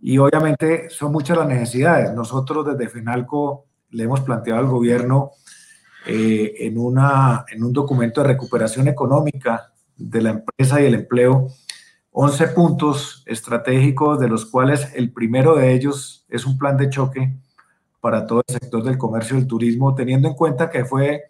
[0.00, 2.14] Y obviamente son muchas las necesidades.
[2.14, 5.32] Nosotros desde FENALCO le hemos planteado al gobierno
[6.06, 11.48] eh, en, una, en un documento de recuperación económica de la empresa y el empleo
[12.12, 17.36] 11 puntos estratégicos, de los cuales el primero de ellos es un plan de choque
[18.00, 21.24] para todo el sector del comercio y el turismo, teniendo en cuenta que fue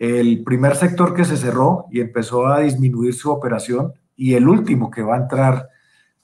[0.00, 4.90] el primer sector que se cerró y empezó a disminuir su operación y el último
[4.90, 5.68] que va a entrar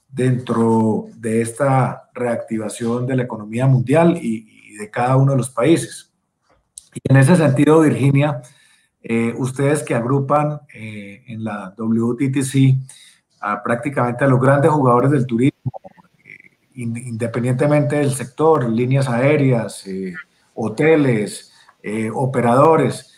[0.09, 6.11] dentro de esta reactivación de la economía mundial y, de cada uno de los países.
[6.93, 8.41] Y en ese sentido, Virginia,
[9.01, 12.77] eh, ustedes que agrupan eh, en la WTTC
[13.63, 15.71] prácticamente a los grandes jugadores del turismo,
[16.23, 19.85] eh, independientemente del sector, líneas aéreas,
[20.53, 21.51] hoteles,
[22.13, 23.16] operadores,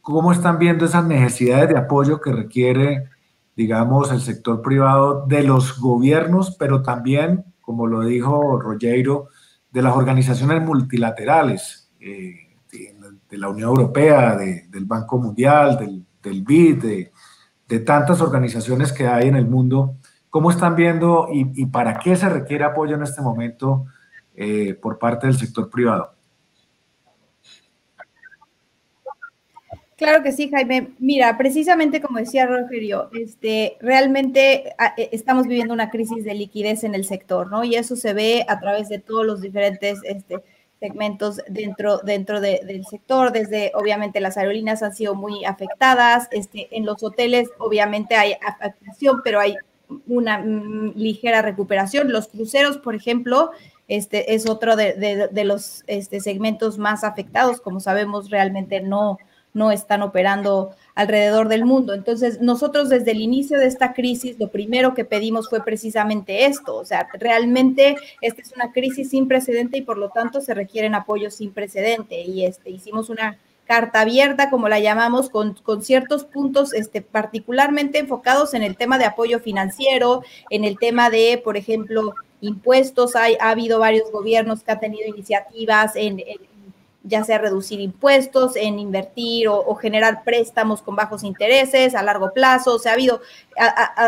[0.00, 3.08] ¿cómo están viendo esas necesidades de apoyo que requiere,
[3.56, 9.28] digamos, el sector privado de los gobiernos, pero también, como lo dijo Rogero,
[9.70, 12.56] de las organizaciones multilaterales, eh,
[13.28, 15.76] de, la Unión Europea, del Banco Mundial,
[16.22, 17.10] del, BID,
[17.68, 19.96] de, tantas organizaciones que hay en el mundo.
[20.30, 23.84] ¿Cómo están viendo y, para qué se requiere apoyo en este momento
[24.34, 26.15] eh, por parte del sector privado?
[29.96, 30.90] Claro que sí, Jaime.
[30.98, 36.94] Mira, precisamente como decía Rogerio, este, realmente e, estamos viviendo una crisis de liquidez en
[36.94, 37.64] el sector, ¿no?
[37.64, 40.36] Y eso se ve a través de todos los diferentes este,
[40.80, 46.84] segmentos dentro, dentro del sector, desde obviamente las aerolíneas han sido muy afectadas, este, en
[46.84, 49.56] los hoteles obviamente hay afectación, pero hay
[50.06, 52.12] una mm, ligera recuperación.
[52.12, 53.50] Los cruceros, por ejemplo,
[53.88, 59.18] este es otro de, de, los este, segmentos más afectados, como sabemos, realmente no,
[59.56, 61.94] no están operando alrededor del mundo.
[61.94, 66.76] Entonces, nosotros desde el inicio de esta crisis, lo primero que pedimos fue precisamente esto,
[66.76, 70.94] o sea, realmente esta es una crisis sin precedente y por lo tanto se requieren
[70.94, 72.20] apoyos sin precedente.
[72.20, 77.98] Y este, hicimos una carta abierta, como la llamamos, con, con, ciertos puntos este, particularmente
[77.98, 83.16] enfocados en el tema de apoyo financiero, en el tema de, por ejemplo, impuestos.
[83.16, 86.55] Hay, ha habido varios gobiernos que han tenido iniciativas en, en
[87.06, 92.74] ya sea reducir impuestos, en invertir o, generar préstamos con bajos intereses a largo plazo.
[92.74, 93.20] O sea, ha habido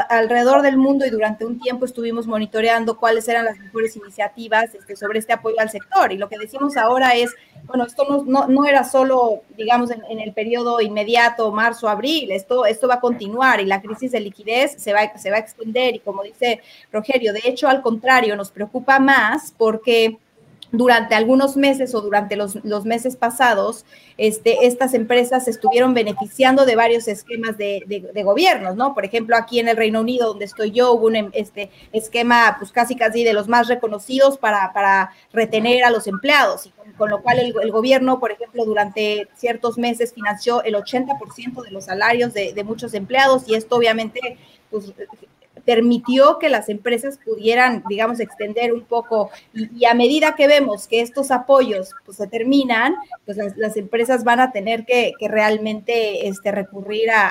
[0.09, 4.97] alrededor del mundo y durante un tiempo estuvimos monitoreando cuáles eran las mejores iniciativas este,
[4.97, 6.13] sobre este apoyo al sector.
[6.13, 7.35] Y lo que decimos ahora es,
[7.65, 12.95] bueno, esto no, era solo, digamos, en, el periodo inmediato, marzo, abril, esto, esto va
[12.95, 15.95] a continuar y la crisis de liquidez se va, se va a extender.
[15.95, 20.19] Y como dice Rogerio, de hecho, al contrario, nos preocupa más porque
[20.71, 23.87] durante algunos meses o durante los, meses pasados,
[24.19, 28.95] este, estas empresas estuvieron beneficiando de varios esquemas de, de, gobiernos, ¿no?
[28.95, 32.57] Por ejemplo, aquí en el Reino Unido, donde estoy yo, hubo un em, este, esquema,
[32.59, 37.09] pues casi casi de los más reconocidos para, para retener a los empleados, y con,
[37.09, 41.85] lo cual el, el, gobierno, por ejemplo, durante ciertos meses financió el 80% de los
[41.85, 44.37] salarios de, de muchos empleados, y esto obviamente
[44.71, 44.93] pues,
[45.69, 51.03] permitió que las empresas pudieran, digamos, extender un poco y, a medida que vemos que
[51.03, 52.95] estos apoyos pues, se terminan,
[53.27, 57.29] pues las, empresas van a tener que, realmente este, recurrir a,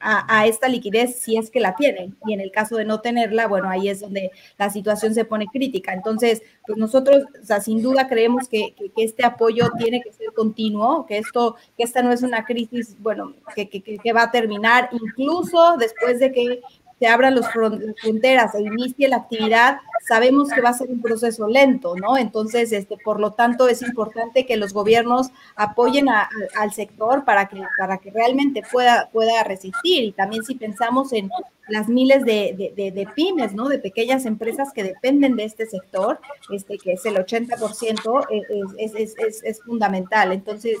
[0.00, 2.16] a, esta liquidez si es que la tienen.
[2.24, 5.46] Y en el caso de no tenerla, bueno, ahí es donde la situación se pone
[5.52, 5.92] crítica.
[5.92, 10.32] Entonces, pues nosotros, o sea, sin duda creemos que, que, este apoyo tiene que ser
[10.32, 14.88] continuo, que esto, que esta no es una crisis, bueno, que, que va a terminar
[14.92, 16.60] incluso después de que
[17.04, 19.76] se abran las fronteras e inicie la actividad,
[20.08, 22.16] sabemos que va a ser un proceso lento, ¿no?
[22.16, 27.60] Entonces, este, por lo tanto, es importante que los gobiernos apoyen al sector para que,
[27.76, 30.04] para que realmente pueda, pueda resistir.
[30.04, 31.28] Y también si pensamos en
[31.68, 33.68] las miles de, pymes, ¿no?
[33.68, 36.20] De pequeñas empresas que dependen de este sector,
[36.52, 38.26] este, que es el 80%,
[38.78, 40.32] es, es, es, es fundamental.
[40.32, 40.78] Entonces,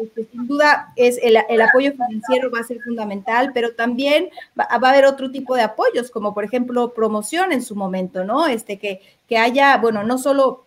[0.00, 4.68] este, sin duda, es el, el, apoyo financiero va a ser fundamental, pero también va,
[4.78, 8.46] va, a haber otro tipo de apoyos, como por ejemplo promoción en su momento, ¿no?
[8.46, 10.66] Este, que, que haya, bueno, no solo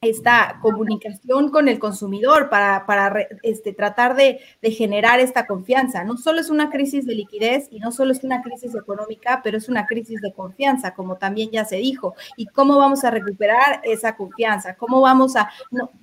[0.00, 6.04] esta comunicación con el consumidor para, para este, tratar de, de, generar esta confianza.
[6.04, 9.58] No solo es una crisis de liquidez y no solo es una crisis económica, pero
[9.58, 12.14] es una crisis de confianza, como también ya se dijo.
[12.36, 14.76] ¿Y cómo vamos a recuperar esa confianza?
[14.76, 15.50] ¿Cómo vamos a...?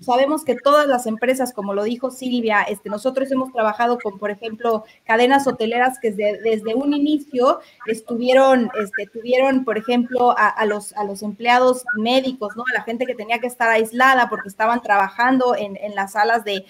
[0.02, 4.30] Sabemos que todas las empresas, como lo dijo Silvia, este, nosotros hemos trabajado con, por
[4.30, 10.66] ejemplo, cadenas hoteleras que desde, desde un inicio estuvieron, este, tuvieron, por ejemplo, a, a,
[10.66, 12.64] los, a los empleados médicos, ¿no?
[12.70, 16.44] A la gente que tenía que estar ahí aislada porque estaban trabajando en, las salas
[16.44, 16.66] de,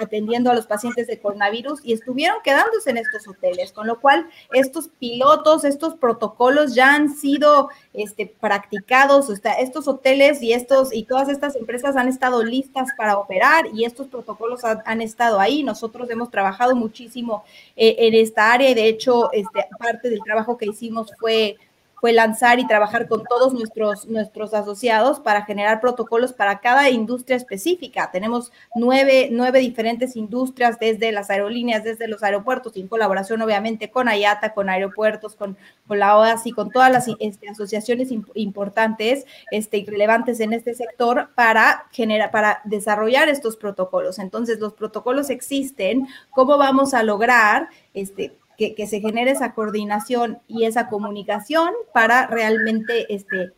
[0.00, 4.26] atendiendo a los pacientes de coronavirus y estuvieron quedándose en estos hoteles, con lo cual
[4.52, 9.28] estos pilotos, estos protocolos ya han sido este, practicados,
[9.58, 14.06] estos hoteles y estos y todas estas empresas han estado listas para operar y estos
[14.08, 15.62] protocolos han, estado ahí.
[15.62, 17.44] Nosotros hemos trabajado muchísimo
[17.76, 21.56] eh, en esta área y de hecho este, parte del trabajo que hicimos fue
[22.00, 27.36] fue lanzar y trabajar con todos nuestros, nuestros asociados para generar protocolos para cada industria
[27.36, 28.10] específica.
[28.12, 34.08] Tenemos nueve, nueve diferentes industrias, desde las aerolíneas, desde los aeropuertos, en colaboración obviamente con
[34.08, 39.86] IATA, con aeropuertos, con, con la OASI, con todas las este, asociaciones importantes este, y
[39.86, 44.18] relevantes en este sector para, generar, para desarrollar estos protocolos.
[44.18, 46.06] Entonces, los protocolos existen.
[46.30, 53.12] ¿Cómo vamos a lograr este, que, se genere esa coordinación y esa comunicación para realmente
[53.14, 53.52] este,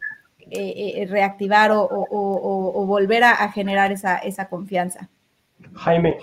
[0.51, 5.09] eh, eh, reactivar o, volver a, generar esa, esa confianza.
[5.75, 6.19] Jaime,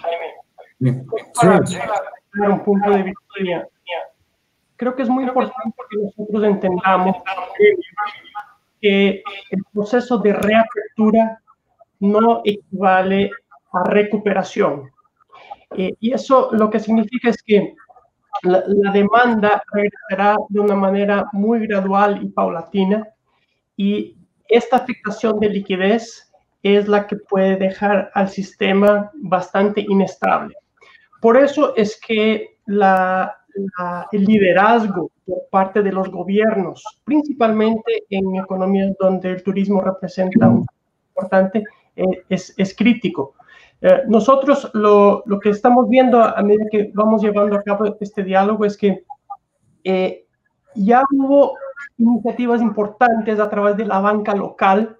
[0.80, 1.06] Jaime,
[1.36, 3.68] para, un punto de vista,
[4.76, 7.18] creo que es muy importante que nosotros entendamos
[8.82, 11.42] que el proceso de reapertura
[12.00, 13.32] no equivale
[13.72, 14.92] a recuperación.
[15.78, 17.76] Eh, y eso lo que significa es que
[18.44, 23.08] la, demanda regresará de una manera muy gradual y paulatina
[23.78, 24.18] y
[24.48, 26.32] esta afectación de liquidez
[26.64, 30.56] es la que puede dejar al sistema bastante inestable.
[31.22, 39.32] Por eso es que el liderazgo por parte de los gobiernos, principalmente en economías donde
[39.32, 40.66] el turismo representa un
[41.10, 41.64] importante,
[41.96, 43.36] eh, es, es, crítico.
[43.82, 48.24] Eh, nosotros lo, lo, que estamos viendo a medida que vamos llevando a cabo este
[48.24, 49.04] diálogo es que
[49.84, 50.26] eh,
[50.76, 51.54] ya hubo
[51.98, 54.98] iniciativas importantes a través de la banca local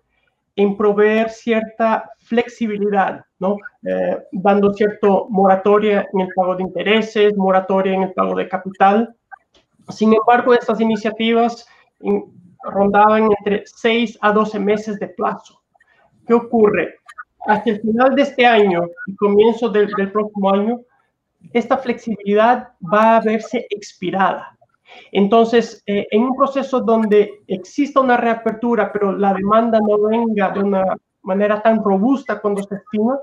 [0.56, 3.58] en proveer cierta flexibilidad, ¿no?
[3.84, 9.16] Eh, dando cierto moratoria en el pago de intereses, moratoria en el pago de capital.
[9.90, 11.68] Sin embargo, estas iniciativas
[12.64, 15.62] rondaban entre 6 a 12 meses de plazo.
[16.26, 16.96] ¿Qué ocurre?
[17.48, 20.82] Hasta el final de este año y comienzo del, del próximo año,
[21.54, 24.58] esta flexibilidad va a verse expirada.
[25.12, 30.60] Entonces, eh, en un proceso donde exista una reapertura, pero la demanda no venga de
[30.62, 33.20] una manera tan robusta cuando se estima,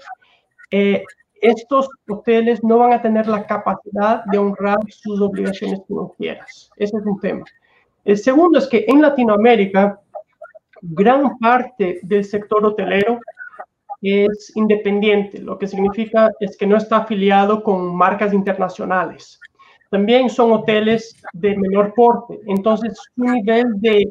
[0.70, 1.04] eh,
[1.40, 6.70] estos hoteles no van a tener la capacidad de honrar sus obligaciones financieras.
[6.76, 7.44] Ese es un tema.
[8.04, 10.00] El segundo es que en Latinoamérica,
[10.80, 13.18] gran parte del sector hotelero
[14.02, 19.40] es independiente, lo que significa es que no está afiliado con marcas internacionales
[19.92, 22.40] también son hoteles de menor porte.
[22.46, 24.10] Entonces, su nivel de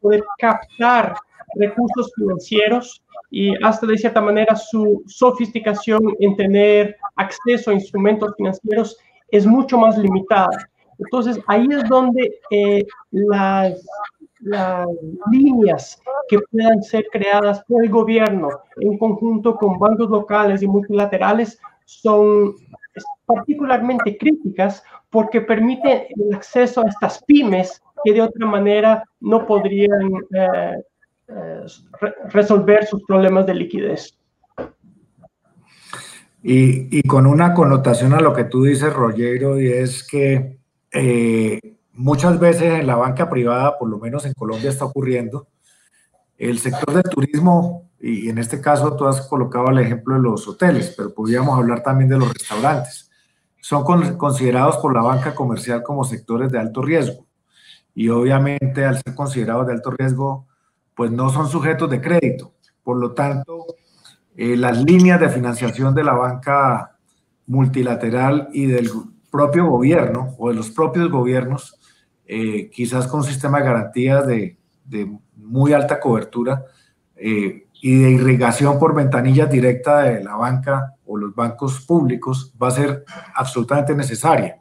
[0.00, 1.14] poder captar
[1.54, 3.00] recursos financieros
[3.30, 8.98] y hasta de cierta manera su sofisticación en tener acceso a instrumentos financieros
[9.30, 10.68] es mucho más limitada.
[10.98, 13.86] Entonces, ahí es donde eh, las,
[14.44, 14.86] las
[15.30, 21.58] líneas que puedan ser creadas por el gobierno en conjunto con bancos locales y multilaterales
[21.86, 22.54] son
[23.26, 30.12] particularmente críticas porque permite el acceso a estas pymes que de otra manera no podrían
[30.34, 30.82] eh,
[31.28, 31.64] eh,
[32.28, 34.18] resolver sus problemas de liquidez.
[36.42, 40.58] Y, y, con una connotación a lo que tú dices, Rogero, y es que
[40.92, 45.48] eh, muchas veces en la banca privada, por lo menos en Colombia está ocurriendo,
[46.36, 50.46] el sector del turismo, y en este caso tú has colocado el ejemplo de los
[50.46, 53.10] hoteles, pero podríamos hablar también de los restaurantes
[53.64, 53.82] son
[54.18, 57.26] considerados por la banca comercial como sectores de alto riesgo.
[57.94, 60.46] Y obviamente al ser considerados de alto riesgo,
[60.94, 62.52] pues no son sujetos de crédito.
[62.82, 63.64] Por lo tanto,
[64.36, 66.98] eh, las líneas de financiación de la banca
[67.46, 68.90] multilateral y del
[69.34, 71.76] propio gobierno o de los propios gobiernos,
[72.24, 76.64] eh, quizás con un sistema de garantías de, de muy alta cobertura
[77.16, 82.68] eh, y de irrigación por ventanillas directa de la banca o los bancos públicos va
[82.68, 83.04] a ser
[83.34, 84.60] absolutamente necesaria,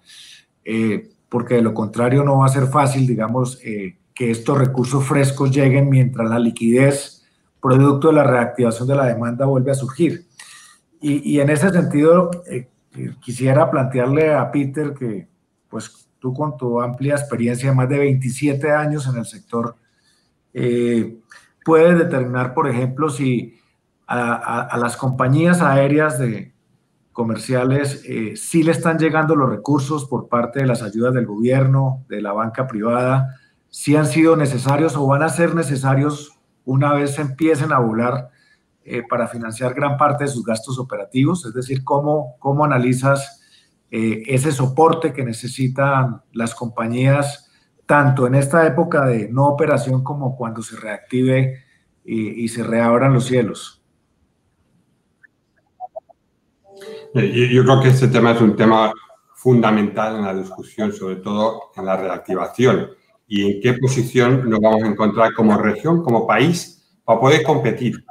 [0.66, 5.06] eh, porque de lo contrario no va a ser fácil, digamos, eh, que estos recursos
[5.06, 7.24] frescos lleguen mientras la liquidez,
[7.62, 10.26] producto de la reactivación de la demanda, vuelve a surgir.
[11.00, 12.70] Y, y en ese sentido, eh,
[13.22, 15.28] quisiera plantearle a Peter que,
[15.70, 19.76] pues tú con tu amplia experiencia de más de 27 años en el sector,
[21.66, 23.60] puedes determinar, por ejemplo, si
[24.08, 26.54] a, las compañías aéreas de
[27.12, 32.04] comerciales eh, sí le están llegando los recursos por parte de las ayudas del gobierno,
[32.10, 33.40] de la banca privada,
[33.70, 38.30] si han sido necesarios o van a ser necesarios una vez empiecen a volar
[38.86, 43.42] eh, para financiar gran parte de sus gastos operativos, es decir, cómo, cómo analizas
[43.92, 47.50] eh, ese soporte que necesitan las compañías
[47.86, 51.64] tanto en esta época de no operación como cuando se reactive
[52.06, 53.82] y se reabran los cielos.
[57.14, 58.92] Yo creo que este tema es un tema
[59.36, 62.90] fundamental en la discusión, sobre todo en la reactivación
[63.28, 68.04] y en qué posición nos vamos a encontrar como región, como país, para poder competir.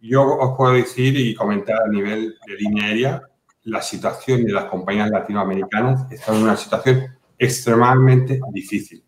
[0.00, 3.22] Yo os puedo decir y comentar a nivel de línea aérea,
[3.64, 9.02] la situación de las compañías latinoamericanas está en una situación extremadamente difícil.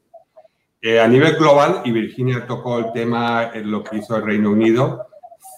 [0.82, 4.50] Eh, a nivel global, y Virginia tocó el tema en lo que hizo el Reino
[4.50, 5.06] Unido,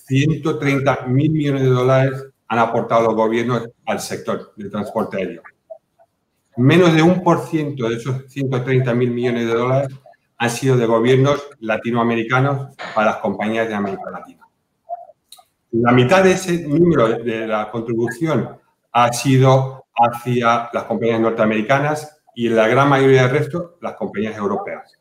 [0.06, 5.42] 130 mil millones de dólares han aportado los gobiernos al sector del transporte aéreo.
[6.56, 9.88] Menos de un por ciento de esos 130 mil millones de dólares
[10.36, 14.41] han sido de gobiernos latinoamericanos para las compañías de América Latina.
[15.72, 18.58] La mitad de ese número de la contribución
[18.92, 24.98] ha sido hacia las compañías norteamericanas y la gran mayoría del resto las compañías europeas.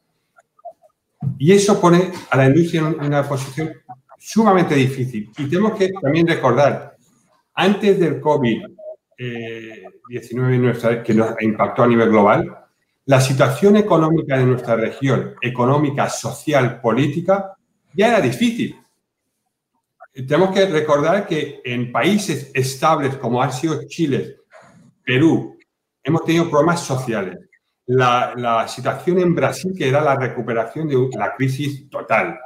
[1.38, 3.74] Y eso pone a la industria en una posición
[4.18, 5.30] sumamente difícil.
[5.38, 6.96] Y tenemos que también recordar
[7.54, 12.58] antes del COVID-19 que nos impactó a nivel global,
[13.06, 17.58] la situación económica de nuestra región, económica, social, política,
[17.94, 18.81] ya era difícil.
[20.14, 24.38] Tenemos que recordar que en países estables como han sido Chile,
[25.04, 25.58] Perú,
[26.04, 27.38] hemos tenido problemas sociales.
[27.86, 32.38] La, la situación en Brasil, que era la recuperación de la crisis total.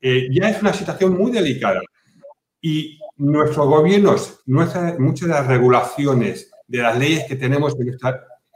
[0.00, 1.80] eh, ya es una situación muy delicada.
[2.60, 7.96] Y nuestros gobiernos, muchas de las regulaciones, de las leyes que tenemos en,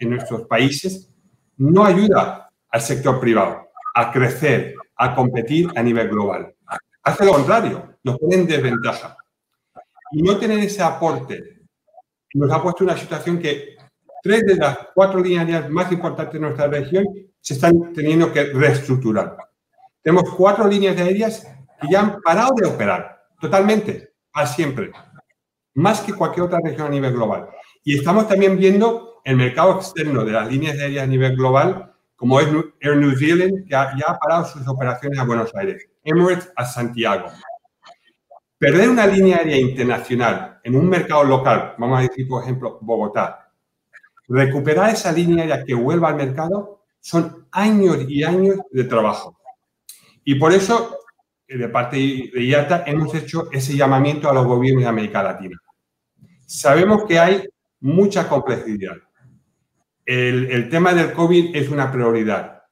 [0.01, 1.11] en nuestros países,
[1.57, 6.55] no ayuda al sector privado a crecer, a competir a nivel global.
[7.03, 9.17] Hace lo contrario, nos pone en desventaja.
[10.13, 11.59] Y no tener ese aporte
[12.35, 13.77] nos ha puesto una situación que
[14.23, 17.05] tres de las cuatro líneas más importantes de nuestra región
[17.41, 19.37] se están teniendo que reestructurar.
[20.03, 21.47] Tenemos cuatro líneas aéreas
[21.81, 24.93] que ya han parado de operar totalmente, a siempre,
[25.75, 27.49] más que cualquier otra región a nivel global.
[27.85, 31.88] Y estamos también viendo el mercado externo de las líneas aéreas a nivel global,
[32.19, 32.49] como es
[32.81, 37.31] Air New Zealand, que ya ha parado sus operaciones a Buenos Aires, Emirates a Santiago.
[38.59, 43.53] Perder una línea aérea internacional en un mercado local, vamos a decir, por ejemplo, Bogotá,
[44.27, 49.39] recuperar esa línea aérea que vuelva al mercado son años y años de trabajo.
[50.25, 50.99] Y por eso,
[51.47, 55.57] eh, de parte de IATA, hemos hecho ese llamamiento a los gobiernos de América Latina.
[56.45, 57.49] Sabemos que hay
[57.79, 58.97] mucha complejidad.
[60.11, 62.63] El, tema del COVID es una prioridad,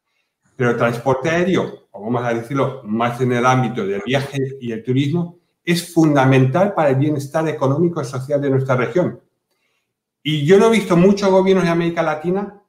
[0.56, 4.72] pero el transporte aéreo, o vamos a decirlo más en el ámbito del viaje y
[4.72, 9.20] el turismo, es fundamental para el bienestar económico y social de nuestra región.
[10.22, 12.62] Y yo no he visto muchos gobiernos de América Latina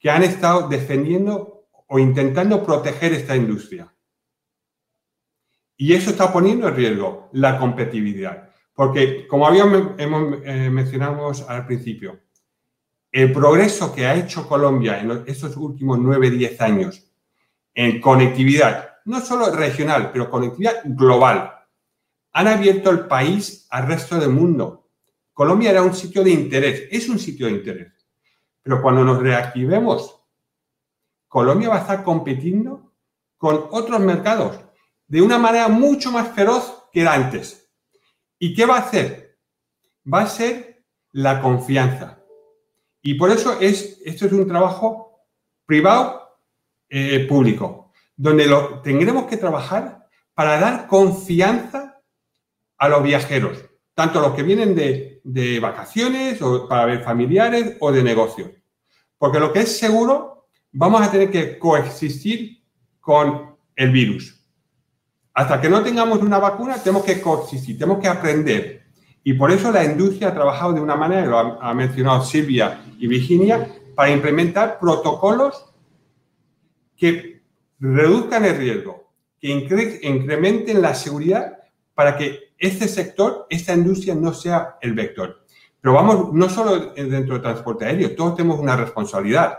[0.00, 3.94] que han estado defendiendo o intentando proteger esta industria.
[5.76, 8.50] Y eso está poniendo en riesgo la competitividad.
[8.74, 12.25] Porque, como habíamos eh, mencionado al principio,
[13.16, 17.10] el progreso que ha hecho Colombia en estos últimos 9, 10 años
[17.72, 21.50] en conectividad, no solo regional, pero conectividad global,
[22.32, 24.90] han abierto el país al resto del mundo.
[25.32, 28.06] Colombia era un sitio de interés, es un sitio de interés.
[28.62, 30.20] Pero cuando nos reactivemos,
[31.26, 32.92] Colombia va a estar compitiendo
[33.38, 34.60] con otros mercados
[35.06, 37.66] de una manera mucho más feroz que era antes.
[38.38, 39.38] ¿Y qué va a hacer?
[40.12, 42.25] Va a ser la confianza.
[43.06, 45.20] Y por eso es, esto es un trabajo
[45.64, 46.40] privado
[46.88, 48.52] eh, público, donde
[48.82, 52.02] tendremos que trabajar para dar confianza
[52.76, 58.02] a los viajeros, tanto los que vienen de, vacaciones o para ver familiares o de
[58.02, 58.52] negocio.
[59.16, 62.64] Porque lo que es seguro, vamos a tener que coexistir
[62.98, 64.44] con el virus.
[65.32, 68.85] Hasta que no tengamos una vacuna, tenemos que coexistir, tenemos que aprender.
[69.26, 73.08] Y por eso la industria ha trabajado de una manera, lo ha, mencionado Silvia y
[73.08, 75.66] Virginia, para implementar protocolos
[76.96, 77.42] que
[77.80, 79.10] reduzcan el riesgo,
[79.40, 81.58] que incrementen la seguridad
[81.92, 85.44] para que este sector, esta industria no sea el vector.
[85.80, 89.58] Pero vamos, no solo dentro del transporte aéreo, todos tenemos una responsabilidad,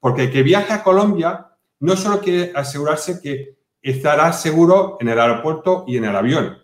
[0.00, 1.48] porque el que viaja a Colombia
[1.80, 6.61] no solo quiere asegurarse que estará seguro en el aeropuerto y en el avión,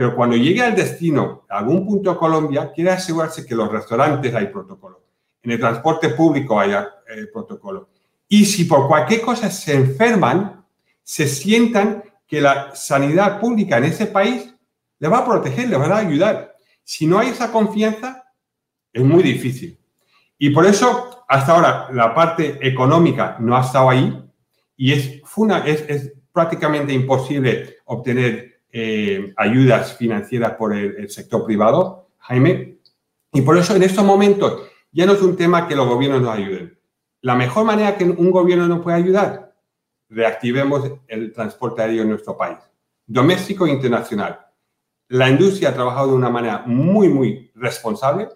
[0.00, 4.34] pero cuando llegue al destino, a algún punto de Colombia, quiere asegurarse que los restaurantes
[4.34, 5.02] hay protocolo,
[5.42, 7.90] en el transporte público hay eh, protocolo.
[8.26, 10.64] Y si por cualquier cosa se enferman,
[11.02, 14.54] se sientan que la sanidad pública en ese país
[14.98, 16.56] le va a proteger, le va a ayudar.
[16.82, 18.24] Si no hay esa confianza,
[18.94, 19.78] es muy difícil.
[20.38, 24.18] Y por eso, hasta ahora, la parte económica no ha estado ahí
[24.78, 25.20] y es,
[25.66, 32.78] es, prácticamente imposible obtener eh, ayudas financieras por el, sector privado, Jaime.
[33.32, 34.62] Y por eso, en estos momentos,
[34.92, 36.78] ya no es un tema que los gobiernos nos ayuden.
[37.22, 39.54] La mejor manera que un gobierno nos puede ayudar,
[40.08, 42.58] reactivemos el transporte aéreo en nuestro país,
[43.06, 44.50] doméstico e internacional
[45.10, 48.28] la industria ha trabajado de una manera muy, muy responsable.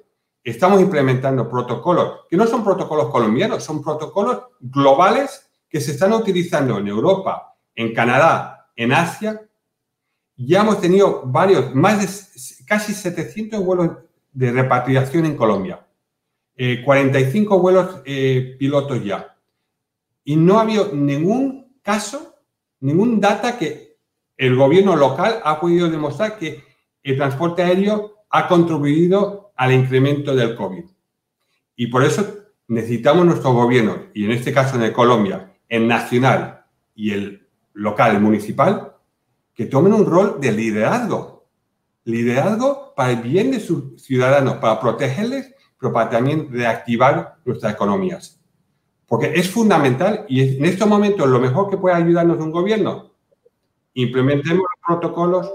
[0.43, 6.78] Estamos implementando protocolos que no son protocolos colombianos, son protocolos globales que se están utilizando
[6.78, 9.41] en Europa, en Canadá, en Asia.
[10.37, 13.91] Ya hemos tenido varios, más de casi 700 vuelos
[14.32, 15.87] de repatriación en Colombia,
[16.85, 19.37] 45 eh, vuelos eh, pilotos ya.
[20.24, 22.35] Y no ha habido ningún caso,
[22.80, 23.97] ningún data que
[24.37, 26.64] el gobierno local ha podido demostrar que
[27.03, 30.85] el transporte aéreo ha contribuido al incremento del COVID.
[31.76, 32.26] Y por eso
[32.66, 36.64] necesitamos nuestro gobierno, y en este caso en Colombia, el nacional
[36.95, 38.93] y el local, el municipal,
[39.55, 41.47] que tomen un rol de liderazgo.
[42.05, 48.41] Liderazgo para el bien de sus ciudadanos, para protegerles, pero para también reactivar nuestras economías.
[49.07, 53.15] Porque es fundamental y en estos momentos lo mejor que puede ayudarnos un gobierno
[53.95, 55.51] implementemos los protocolos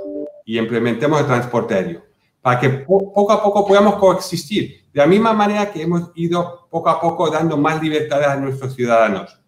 [0.45, 2.03] y implementemos el transporte aéreo,
[2.41, 6.89] para que poco a poco podamos coexistir, de la misma manera que hemos ido poco
[6.89, 9.39] a poco dando más libertades a nuestros ciudadanos,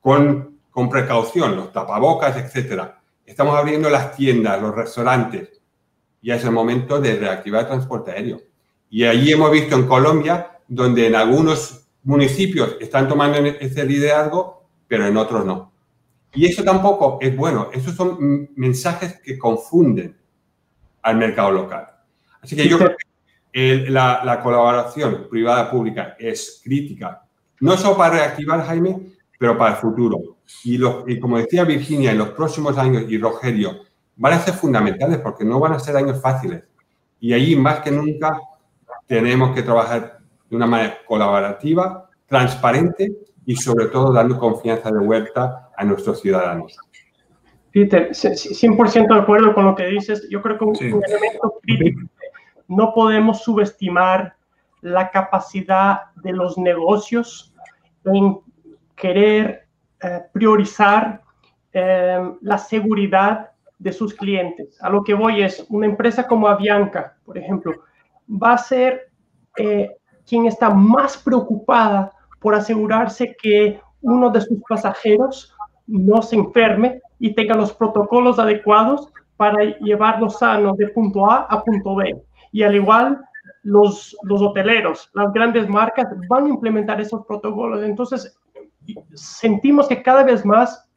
[0.00, 2.82] con, con precaución, los tapabocas, etc.
[3.28, 5.60] estamos abriendo las tiendas, los restaurantes.
[6.22, 8.40] Ya es el momento de reactivar el transporte aéreo.
[8.90, 15.06] Y allí hemos visto en Colombia, donde en algunos municipios están tomando ese liderazgo, pero
[15.06, 15.70] en otros no.
[16.32, 17.68] Y eso tampoco es bueno.
[17.72, 20.16] Esos son mensajes que confunden
[21.02, 21.86] al mercado local.
[22.40, 22.96] Así que yo creo
[23.52, 27.22] que la, la colaboración privada-pública es crítica,
[27.60, 30.37] no solo para reactivar, Jaime, pero para el futuro.
[30.64, 33.82] Y, y, como decía Virginia, en los próximos años, y Rogerio,
[34.16, 36.64] van a ser fundamentales porque no van a ser años fáciles.
[37.20, 38.40] Y ahí, más que nunca,
[39.06, 40.18] tenemos que trabajar
[40.48, 43.12] de una manera colaborativa, transparente
[43.44, 46.76] y sobre todo dando confianza de vuelta a nuestros ciudadanos.
[47.70, 50.26] Peter, 100% de acuerdo con lo que dices.
[50.30, 52.08] Yo creo que un, un elemento crítico,
[52.66, 54.34] no podemos subestimar
[54.80, 57.54] la capacidad de los negocios
[58.04, 58.38] en
[58.96, 59.67] querer
[60.02, 61.22] eh, priorizar
[61.72, 64.78] eh, la seguridad de sus clientes.
[64.82, 67.72] A lo que voy es, una empresa como Avianca, por ejemplo,
[68.30, 69.10] va a ser
[69.56, 69.96] eh,
[70.26, 75.54] quien está más preocupada por asegurarse que uno de sus pasajeros
[75.86, 81.62] no se enferme y tenga los protocolos adecuados para llevarlo sano de punto A a
[81.62, 82.22] punto B.
[82.52, 83.20] Y al igual,
[83.62, 87.82] los, los hoteleros, las grandes marcas van a implementar esos protocolos.
[87.82, 88.38] Entonces,
[89.14, 90.88] sentimos que cada vez más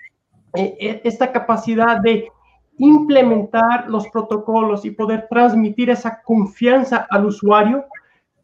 [0.56, 2.30] eh, eh, esta capacidad de
[2.78, 7.86] implementar los protocolos y poder transmitir esa confianza al usuario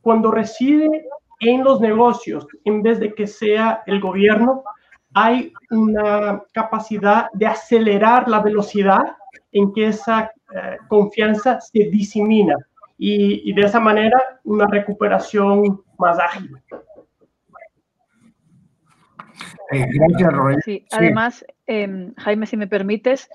[0.02, 1.08] cuando reside
[1.39, 4.64] en los negocios en vez de que sea el gobierno,
[5.14, 9.02] hay una capacidad de acelerar la velocidad
[9.52, 12.56] en que esa eh, confianza se disemina
[12.98, 16.56] y, y de esa manera una recuperación más ágil.
[19.72, 23.30] Eh, gracias, Sí, además, em, Jaime, si me permites,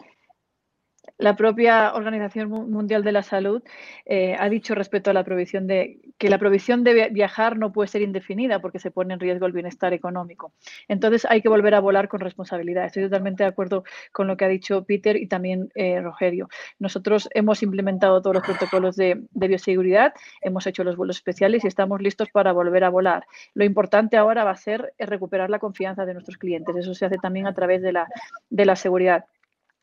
[1.22, 3.62] la propia Organización Mundial de la Salud
[4.04, 7.88] eh, ha dicho respecto a la provisión de que la provisión de viajar no puede
[7.88, 10.52] ser indefinida porque se pone en riesgo el bienestar económico.
[10.88, 12.86] Entonces hay que volver a volar con responsabilidad.
[12.86, 16.48] Estoy totalmente de acuerdo con lo que ha dicho Peter y también eh, Rogerio.
[16.80, 22.02] Nosotros hemos implementado todos los protocolos de, bioseguridad, hemos hecho los vuelos especiales y estamos
[22.02, 23.26] listos para volver a volar.
[23.54, 26.74] Lo importante ahora va a ser recuperar la confianza de nuestros clientes.
[26.74, 28.08] Eso se hace también a través de la,
[28.50, 29.24] de la seguridad.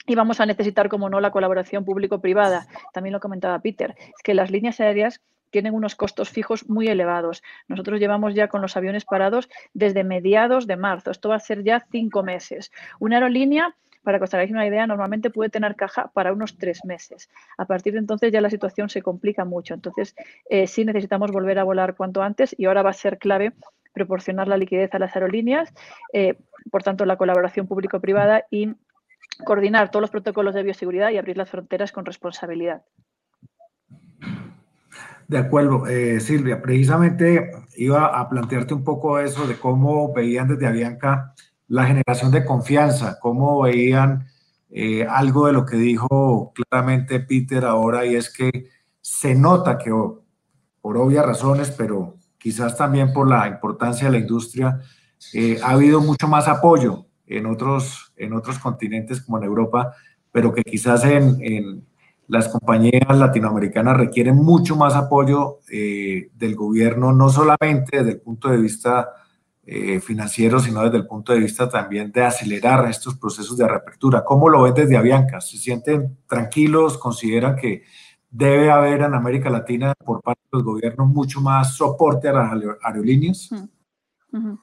[0.06, 2.68] Y vamos a necesitar, como no, la colaboración público-privada.
[2.94, 7.42] También lo comentaba Peter, es que las líneas aéreas tienen unos costos fijos muy elevados.
[7.68, 11.12] Nosotros llevamos ya con los aviones parados desde mediados de marzo.
[11.12, 12.72] Esto va a ser ya cinco meses.
[13.00, 16.86] Una aerolínea, para que os hagáis una idea, normalmente puede tener caja para unos tres
[16.86, 17.30] meses.
[17.58, 19.74] A partir de entonces ya la situación se complica mucho.
[19.74, 20.16] Entonces
[20.50, 23.54] eh, sí necesitamos volver a volar cuanto antes y ahora va a ser clave
[23.94, 25.74] proporcionar la liquidez a las aerolíneas,
[26.14, 26.36] eh,
[26.72, 28.70] por tanto la colaboración público-privada y
[29.44, 32.84] coordinar todos los protocolos de bioseguridad y abrir las fronteras con responsabilidad.
[35.28, 40.66] De acuerdo, eh, Silvia, precisamente iba a plantearte un poco eso de cómo veían desde
[40.66, 41.36] Avianca
[41.68, 44.26] la generación de confianza, cómo veían
[44.72, 48.70] eh, algo de lo que dijo claramente Peter ahora y es que
[49.02, 49.92] se nota que
[50.82, 54.82] por obvias razones, pero quizás también por la importancia de la industria,
[55.34, 59.94] eh, ha habido mucho más apoyo en otros, en otros continentes como en Europa,
[60.32, 61.86] pero que quizás en,
[62.28, 68.50] las compañías latinoamericanas requieren mucho más apoyo eh, del gobierno, no solamente desde el punto
[68.50, 69.10] de vista
[69.66, 74.24] eh, financiero, sino desde el punto de vista también de acelerar estos procesos de reapertura.
[74.24, 75.42] ¿Cómo lo ven desde Avianca?
[75.42, 76.98] ¿Se sienten tranquilos?
[76.98, 77.84] ¿Consideran que
[78.30, 82.52] debe haber en América Latina por parte de los gobiernos mucho más soporte a las
[82.84, 83.50] aerolíneas?
[84.32, 84.56] Hmm.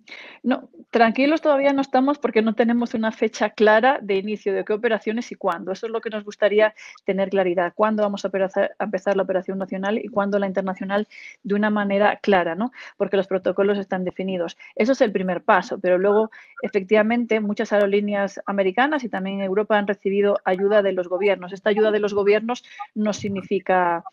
[0.43, 4.73] No, tranquilos todavía no estamos porque no tenemos una fecha clara de inicio de qué
[4.73, 5.73] operaciones y cuándo.
[5.73, 6.75] Eso es lo que nos gustaría
[7.05, 7.73] tener claridad.
[7.75, 8.31] Cuándo vamos a,
[8.79, 11.07] empezar la operación nacional y cuándo la internacional
[11.43, 12.73] de una manera clara, ¿no?
[12.97, 14.57] Porque los protocolos están definidos.
[14.75, 16.31] Eso es el primer paso, pero luego,
[16.63, 21.53] efectivamente, muchas aerolíneas americanas y también en Europa han recibido ayuda de los gobiernos.
[21.53, 22.65] Esta ayuda de los gobiernos
[22.95, 24.05] no significa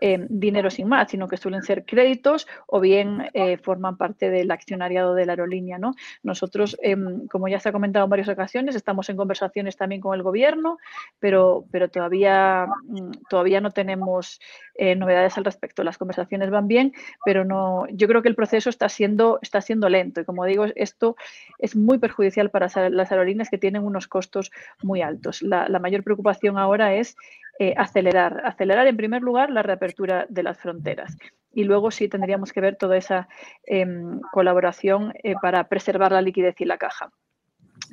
[0.00, 4.48] Em, dinero sin más, sino que suelen ser créditos o bien eh, forman parte del
[4.52, 5.76] accionariado de la aerolínea.
[5.78, 5.94] ¿no?
[6.22, 10.14] Nosotros, em, como ya se ha comentado en varias ocasiones, estamos en conversaciones también con
[10.14, 10.78] el gobierno,
[11.18, 14.40] pero, pero todavía, mm, todavía no tenemos
[14.76, 15.82] eh, novedades al respecto.
[15.82, 16.92] Las conversaciones van bien,
[17.24, 20.66] pero no, yo creo que el proceso está siendo, está siendo lento y como digo,
[20.76, 21.16] esto
[21.58, 25.42] es muy perjudicial para las aerolíneas que tienen unos costos muy altos.
[25.42, 27.16] La mayor preocupación ahora es
[27.58, 28.42] eh, acelerar.
[28.44, 31.16] Acelerar, en primer lugar, la reapertura de las fronteras.
[31.52, 33.28] Y luego sí tendríamos que ver toda esa
[33.64, 37.10] em, colaboración eh, para preservar la liquidez y la caja.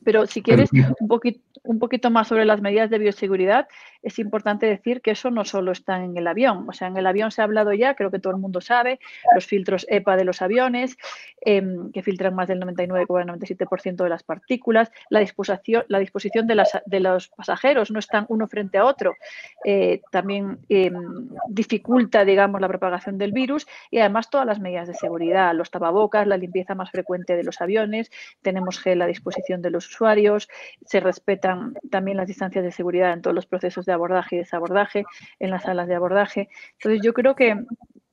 [0.04, 3.68] Pero si quieres, un poquito, un poquito más sobre las medidas de bioseguridad,
[4.06, 6.70] es importante decir que eso no solo está en el avión.
[6.70, 9.00] O sea, en el avión se ha hablado ya, creo que todo el mundo sabe,
[9.34, 10.96] los filtros EPA de los aviones,
[11.42, 17.30] em, que filtran más del 99,97% de las partículas, la disposición, la disposición de, los
[17.30, 19.16] pasajeros, no están uno frente a otro,
[19.64, 24.94] eh, también em, dificulta, digamos, la propagación del virus y además todas las medidas de
[24.94, 28.12] seguridad, los tapabocas, la limpieza más frecuente de los aviones,
[28.44, 30.48] tenemos gel a disposición de los usuarios,
[30.86, 35.06] se respetan también las distancias de seguridad en todos los procesos de abordaje y desabordaje,
[35.40, 36.50] en las salas de abordaje.
[36.74, 37.66] Entonces, yo creo que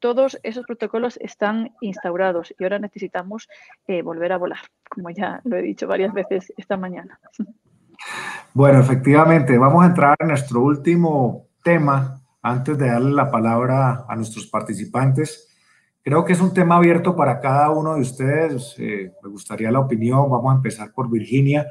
[0.03, 3.49] todos esos protocolos están instaurados y ahora necesitamos
[3.87, 4.59] eh, volver a volar,
[4.91, 7.21] como ya lo he dicho varias veces esta mañana.
[8.53, 14.17] Bueno, efectivamente, vamos a entrar en nuestro último tema antes de darle la palabra a
[14.17, 15.49] nuestros participantes.
[16.03, 18.75] Creo que es un tema abierto para cada uno de ustedes.
[18.79, 20.29] Eh, me gustaría la opinión.
[20.29, 21.69] Vamos a empezar por Virginia,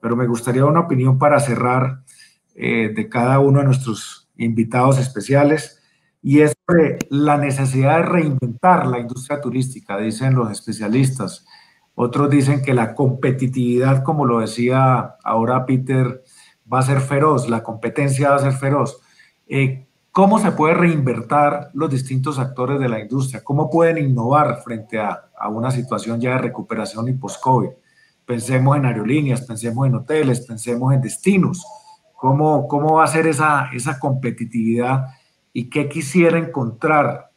[0.00, 1.98] pero me gustaría una opinión para cerrar
[2.54, 5.80] eh, de cada uno de nuestros invitados especiales.
[6.22, 6.54] Y es
[7.10, 11.44] la necesidad de reinventar la industria turística, dicen los especialistas.
[11.94, 16.24] Otros dicen que la competitividad, como lo decía ahora Peter,
[16.72, 19.00] va a ser feroz, la competencia va a ser feroz.
[19.46, 23.42] Eh, ¿Cómo se puede reinvertir los distintos actores de la industria?
[23.44, 27.70] ¿Cómo pueden innovar frente a, a una situación ya de recuperación y post-COVID?
[28.24, 31.64] Pensemos en aerolíneas, pensemos en hoteles, pensemos en destinos.
[32.24, 35.08] ¿Cómo, cómo va a ser esa, esa competitividad
[35.52, 37.30] y qué quisiera encontrar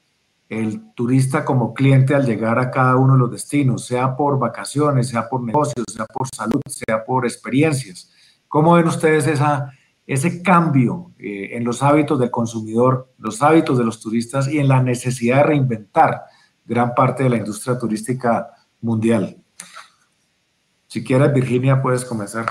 [0.47, 5.09] el turista como cliente al llegar a cada uno de los destinos, sea por vacaciones,
[5.09, 8.13] sea por negocios, sea por salud, sea por experiencias?
[8.47, 9.73] ¿Cómo ven ustedes esa,
[10.05, 14.69] ese cambio eh, en los hábitos del consumidor, los hábitos de los turistas y en
[14.69, 16.21] la necesidad de reinventar
[16.65, 19.35] gran parte de la industria turística mundial.
[20.87, 22.45] Si quieres, Virginia, puedes comenzar.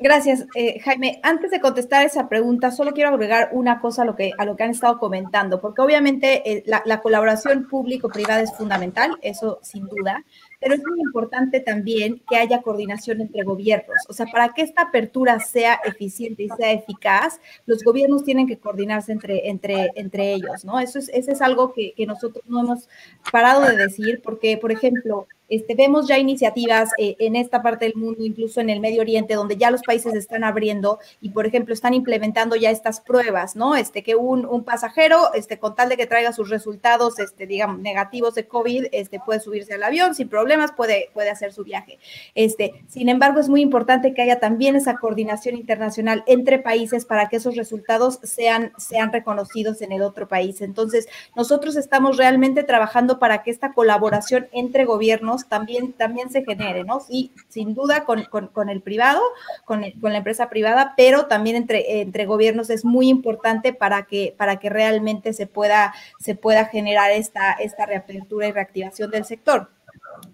[0.00, 1.18] Gracias, eh, Jaime.
[1.24, 4.54] Antes de contestar esa pregunta, solo quiero agregar una cosa a lo que, a lo
[4.54, 9.88] que han estado comentando, porque obviamente eh, la, la, colaboración público-privada es fundamental, eso sin
[9.88, 10.24] duda,
[10.60, 13.98] pero es muy importante también que haya coordinación entre gobiernos.
[14.08, 18.58] O sea, para que esta apertura sea eficiente y sea eficaz, los gobiernos tienen que
[18.58, 20.80] coordinarse entre, entre, entre ellos, ¿no?
[20.80, 22.88] Eso es, eso es algo que, que nosotros no hemos
[23.30, 27.94] parado de decir, porque, por ejemplo, este, vemos ya iniciativas eh, en esta parte del
[27.94, 31.72] mundo, incluso en el Medio Oriente, donde ya los países están abriendo y, por ejemplo,
[31.72, 33.74] están implementando ya estas pruebas, ¿no?
[33.74, 37.80] Este, que un, un pasajero, este, con tal de que traiga sus resultados, este, digamos,
[37.80, 40.28] negativos de COVID, este, puede subirse al avión sin
[40.76, 41.98] puede, puede hacer su viaje.
[42.34, 47.28] Este, sin embargo, es muy importante que haya también esa coordinación internacional entre países para
[47.28, 50.60] que esos resultados sean, sean reconocidos en el otro país.
[50.60, 56.84] Entonces, nosotros estamos realmente trabajando para que esta colaboración entre gobiernos también, también se genere,
[56.84, 57.00] ¿no?
[57.00, 59.20] Sí, sin duda con, con, el privado,
[59.64, 64.34] con, con, la empresa privada, pero también entre, entre gobiernos es muy importante para que,
[64.36, 69.70] para que realmente se pueda, se pueda generar esta, esta reapertura y reactivación del sector.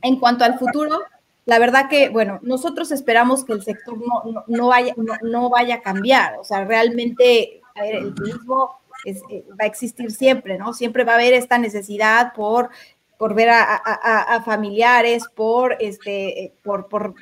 [0.03, 1.03] En cuanto al futuro,
[1.47, 5.83] la verdad que, bueno, nosotros esperamos que el sector no, no, vaya, no, vaya a
[5.83, 10.73] cambiar, o sea, realmente, a ver, el turismo eh, va a existir siempre, ¿no?
[10.73, 12.71] Siempre va a haber esta necesidad por
[13.19, 17.15] por ver a, familiares, por, este, por, por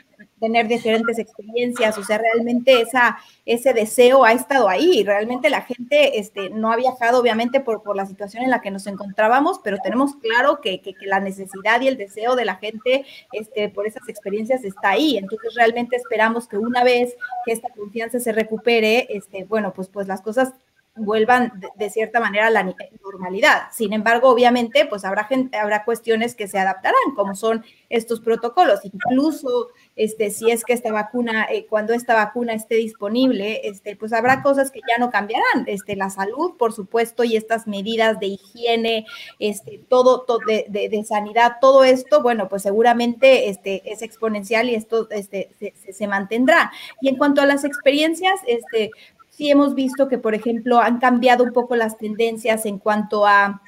[0.43, 3.17] tener diferentes experiencias, o sea, realmente esa,
[3.47, 7.95] ese deseo ha estado ahí, realmente la gente este, no ha viajado obviamente por, por
[7.95, 11.87] la situación en la que nos encontrábamos, pero tenemos claro que, que, la necesidad y
[11.87, 16.59] el deseo de la gente este, por esas experiencias está ahí, entonces realmente esperamos que
[16.59, 17.15] una vez
[17.47, 20.55] que esta confianza se recupere, este, bueno, pues, pues las cosas
[20.95, 23.63] vuelvan de, cierta manera a la normalidad.
[23.73, 28.81] Sin embargo, obviamente, pues habrá gente, habrá cuestiones que se adaptarán, como son estos protocolos.
[28.85, 34.13] Incluso, este, si es que esta vacuna, eh, cuando esta vacuna esté disponible, este, pues
[34.13, 35.65] habrá cosas que ya no cambiarán.
[35.67, 39.07] Este, la salud, por supuesto, y estas medidas de higiene,
[39.39, 45.09] este, todo, de, de, sanidad, todo esto, bueno, pues seguramente este, es exponencial y esto
[45.11, 46.71] este, se, se mantendrá.
[47.01, 48.91] Y en cuanto a las experiencias, este,
[49.33, 53.63] sí hemos visto que, por ejemplo, han cambiado un poco las tendencias en cuanto a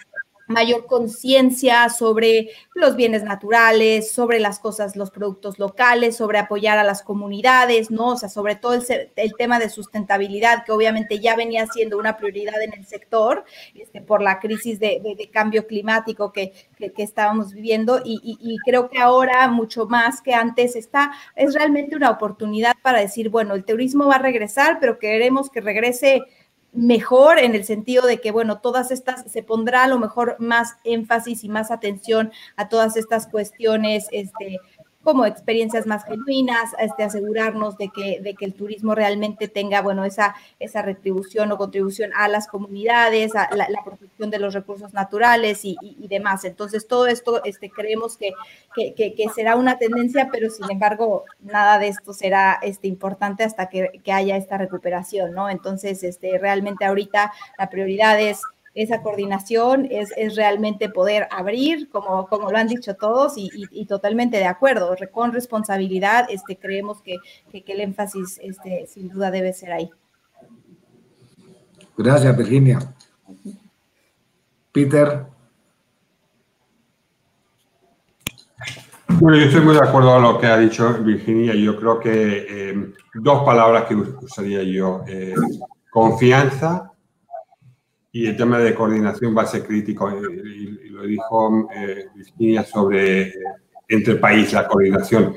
[0.46, 6.84] mayor conciencia sobre los bienes naturales, sobre las cosas, los productos locales, sobre apoyar a
[6.84, 8.08] las comunidades, ¿no?
[8.08, 8.84] O sea, sobre todo el,
[9.16, 14.00] el tema de sustentabilidad, que obviamente ya venía siendo una prioridad en el sector este,
[14.00, 19.48] por la crisis de, cambio climático que, que, estábamos viviendo y, y, creo que ahora
[19.48, 24.16] mucho más que antes está, es realmente una oportunidad para decir, bueno, el turismo va
[24.16, 26.22] a regresar, pero queremos que regrese
[26.74, 30.74] mejor en el sentido de que, bueno, todas estas, se pondrá a lo mejor más
[30.84, 34.58] énfasis y más atención a todas estas cuestiones, este,
[35.04, 40.04] como experiencias más genuinas, este, asegurarnos de que, de que el turismo realmente tenga, bueno,
[40.04, 45.60] esa, esa retribución o contribución a las comunidades, a la, protección de los recursos naturales
[45.64, 45.76] y,
[46.08, 46.44] demás.
[46.44, 48.32] Entonces, todo esto este, creemos que,
[48.74, 53.68] que, que, será una tendencia, pero sin embargo, nada de esto será este, importante hasta
[53.68, 55.50] que, haya esta recuperación, ¿no?
[55.50, 58.40] Entonces, este, realmente ahorita la prioridad es
[58.74, 63.86] esa coordinación es, es, realmente poder abrir, como, como lo han dicho todos, y, y,
[63.86, 67.16] totalmente de acuerdo, con responsabilidad, este, creemos que,
[67.50, 69.90] que, el énfasis este, sin duda debe ser ahí.
[71.96, 72.78] Gracias, Virginia.
[74.72, 75.26] Peter.
[79.06, 81.54] Bueno, yo estoy muy de acuerdo con lo que ha dicho Virginia.
[81.54, 85.34] Yo creo que eh, dos palabras que usaría yo, eh,
[85.90, 86.93] confianza
[88.14, 90.08] y el tema de coordinación va a ser crítico.
[90.08, 90.14] Eh,
[90.84, 93.34] y, lo dijo eh, Virginia sobre eh,
[93.88, 95.34] entre país, la coordinación.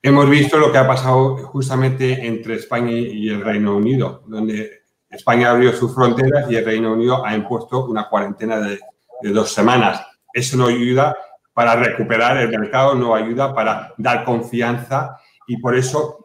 [0.00, 5.50] Hemos visto lo que ha pasado justamente entre España y el Reino Unido, donde España
[5.50, 8.80] abrió sus fronteras y el Reino Unido ha impuesto una cuarentena de,
[9.20, 10.00] de dos semanas.
[10.32, 11.14] Eso no ayuda
[11.52, 16.20] para recuperar el mercado, no ayuda para dar confianza y por eso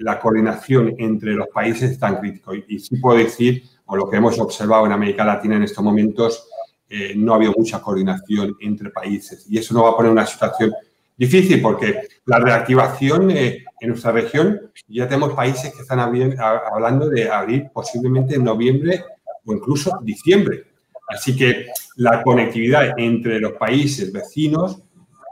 [0.00, 2.54] la coordinación entre los países es tan crítico.
[2.54, 5.82] Y, y sí puedo decir o lo que hemos observado en América Latina en estos
[5.82, 6.48] momentos,
[6.88, 9.46] eh, no ha habido mucha coordinación entre países.
[9.48, 10.72] Y eso nos va a poner una situación
[11.16, 17.30] difícil porque la reactivación eh, en nuestra región, ya tenemos países que están hablando de
[17.30, 19.04] abrir posiblemente en noviembre
[19.44, 20.64] o incluso diciembre.
[21.08, 21.66] Así que
[21.96, 24.82] la conectividad entre los países vecinos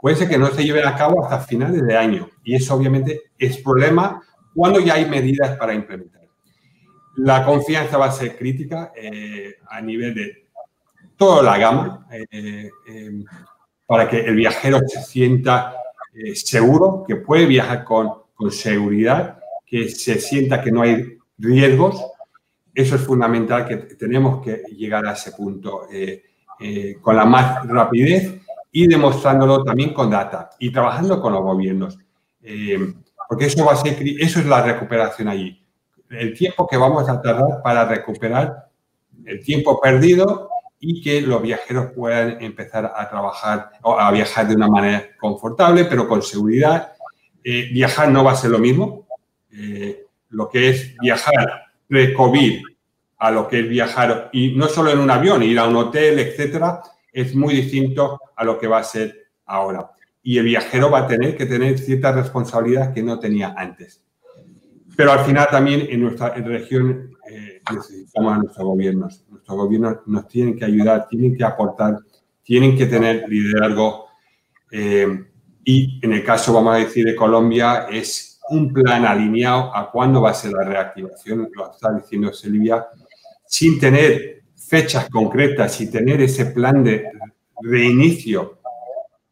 [0.01, 2.29] puede ser que no se lleve a cabo hasta finales de año.
[2.43, 4.21] Y eso obviamente es problema
[4.53, 6.14] cuando ya hay medidas para implementar.
[7.17, 10.47] La confianza va a ser crítica eh, a nivel de
[11.15, 13.23] toda la gama eh, eh,
[13.85, 15.75] para que el viajero se sienta
[16.33, 22.05] seguro, que puede viajar con, seguridad, que se sienta que no hay riesgos.
[22.73, 25.87] Eso es fundamental, que tenemos que llegar a ese punto
[27.01, 28.33] con la más rapidez
[28.71, 31.97] y demostrándolo también con data y trabajando con los gobiernos.
[33.29, 35.64] porque eso va a ser, eso es la recuperación allí
[36.09, 38.69] el tiempo que vamos a tardar para recuperar
[39.25, 40.49] el tiempo perdido
[40.79, 45.85] y que los viajeros puedan empezar a trabajar o a viajar de una manera confortable,
[45.85, 46.93] pero con seguridad.
[47.43, 49.07] Eh, viajar no va a ser lo mismo.
[49.51, 52.61] Eh, lo que es viajar pre-COVID
[53.17, 56.19] a lo que es viajar, y no solo en un avión, ir a un hotel,
[56.19, 56.81] etcétera,
[57.11, 59.89] es muy distinto a lo que va a ser ahora.
[60.21, 64.04] Y el viajero va a tener que tener cierta responsabilidad que no tenía antes.
[64.95, 69.25] Pero al final también en nuestra región eh, necesitamos a nuestros gobiernos.
[69.29, 71.99] Nuestros gobiernos nos tienen que ayudar, tienen que aportar,
[72.43, 74.07] tienen que tener liderazgo.
[74.71, 75.25] Eh,
[75.63, 80.21] y en el caso, vamos a decir, de Colombia, es un plan alineado a cuándo
[80.21, 82.85] va a ser la reactivación, lo está diciendo Silvia,
[83.47, 87.05] sin tener fechas concretas, sin tener ese plan de
[87.61, 88.59] reinicio,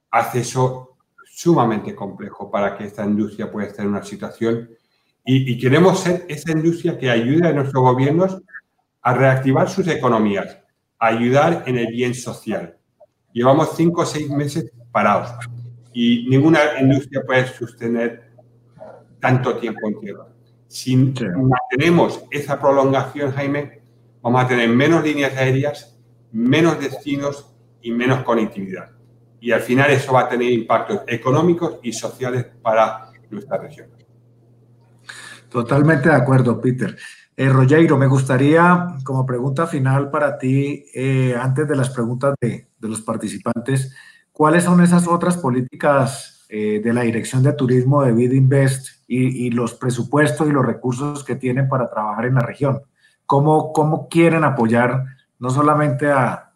[0.10, 4.70] hace eso sumamente complejo para que esta industria pueda estar en una situación
[5.26, 8.42] y, queremos ser esa industria que ayude a nuestros gobiernos
[9.02, 10.58] a reactivar sus economías,
[11.00, 12.78] a ayudar en el bien social.
[13.32, 15.32] Llevamos cinco o seis meses parados
[15.94, 18.32] y ninguna industria puede sostener
[19.20, 20.28] tanto tiempo en tierra.
[20.68, 23.82] Si mantenemos esa prolongación, Jaime,
[24.22, 25.98] vamos a tener menos líneas aéreas,
[26.32, 28.90] menos destinos y menos conectividad.
[29.40, 34.03] Y al final eso va a tener impactos económicos y sociales para nuestra región.
[35.54, 36.98] Totalmente de acuerdo, Peter.
[37.38, 43.02] Eh, me gustaría, como pregunta final para ti, eh, antes de las preguntas de, los
[43.02, 43.96] participantes,
[44.32, 49.52] ¿cuáles son esas otras políticas eh, de la Dirección de Turismo de Vidinvest y, y,
[49.52, 52.82] los presupuestos y los recursos que tienen para trabajar en la región?
[53.28, 55.06] ¿Cómo, cómo quieren apoyar
[55.38, 56.50] no solamente a,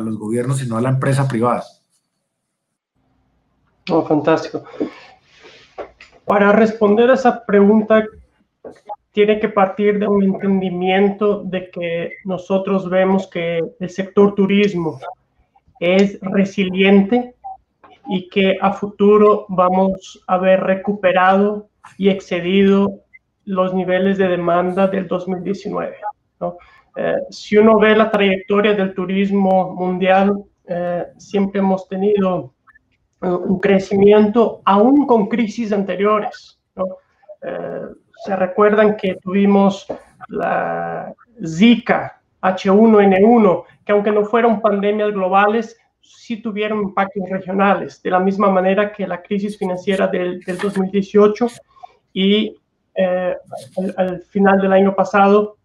[0.00, 1.62] los gobiernos, sino a la empresa privada?
[3.88, 4.64] Oh, fantástico.
[6.24, 8.04] Para responder a esa pregunta,
[9.12, 15.00] tiene que partir de un entendimiento de que nosotros vemos que el sector turismo
[15.80, 17.34] es resiliente
[18.08, 23.00] y que a futuro vamos a haber recuperado y excedido
[23.44, 25.96] los niveles de demanda del 2019.
[26.96, 32.54] Eh, si uno ve la trayectoria del turismo mundial, eh, siempre hemos tenido
[33.22, 36.58] eh, un crecimiento aún con crisis anteriores.
[38.24, 39.86] Se recuerdan que tuvimos
[40.28, 41.12] la
[41.44, 48.50] Zika H1N1, que aunque no fueron pandemias globales, sí tuvieron impactos regionales, de la misma
[48.50, 51.48] manera que la crisis financiera del, 2018
[52.12, 52.56] y
[52.94, 53.36] eh,
[53.96, 55.56] al, final del año pasado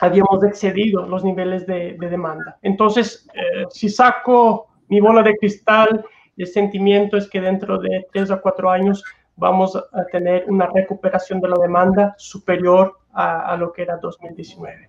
[0.00, 2.58] habíamos excedido los niveles de, demanda.
[2.62, 6.04] Entonces, eh, si saco mi bola de cristal,
[6.36, 9.04] el sentimiento es que dentro de tres a cuatro años
[9.36, 14.88] vamos a tener una recuperación de la demanda superior a, lo que era 2019.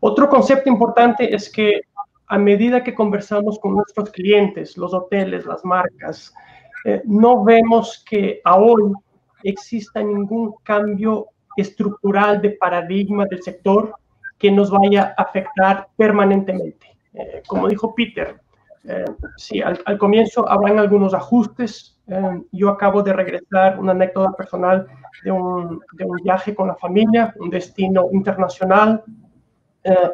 [0.00, 1.82] Otro concepto importante es que
[2.26, 6.34] a medida que conversamos con nuestros clientes, los hoteles, las marcas,
[6.84, 8.92] eh, no vemos que hoy
[9.42, 13.94] exista ningún cambio estructural de paradigma del sector
[14.38, 16.86] que nos vaya a afectar permanentemente.
[17.14, 18.40] Eh, como dijo Peter,
[18.84, 19.04] eh,
[19.36, 22.00] sí, al, comienzo habrán algunos ajustes.
[22.50, 24.86] Yo acabo de regresar, una anécdota personal
[25.24, 29.02] de un, de un viaje con la familia, un destino internacional,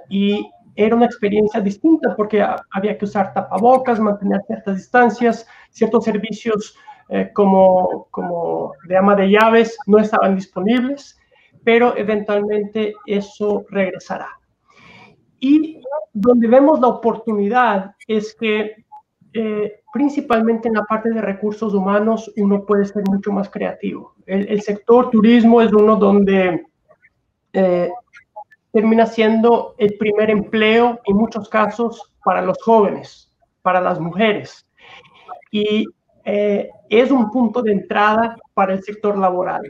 [0.09, 6.77] y era una experiencia distinta porque había que usar tapabocas, mantener ciertas distancias, ciertos servicios
[7.09, 11.19] eh, como, como de ama de llaves no estaban disponibles,
[11.65, 14.29] pero eventualmente eso regresará.
[15.41, 15.81] Y
[16.13, 18.85] donde vemos la oportunidad es que
[19.33, 24.15] eh, principalmente en la parte de recursos humanos uno puede ser mucho más creativo.
[24.27, 26.67] El, sector turismo es uno donde
[27.53, 27.91] eh,
[28.73, 34.67] termina siendo el primer empleo en muchos casos para los jóvenes, para las mujeres.
[35.51, 35.87] Y
[36.25, 39.63] eh, es un punto de entrada para el sector laboral.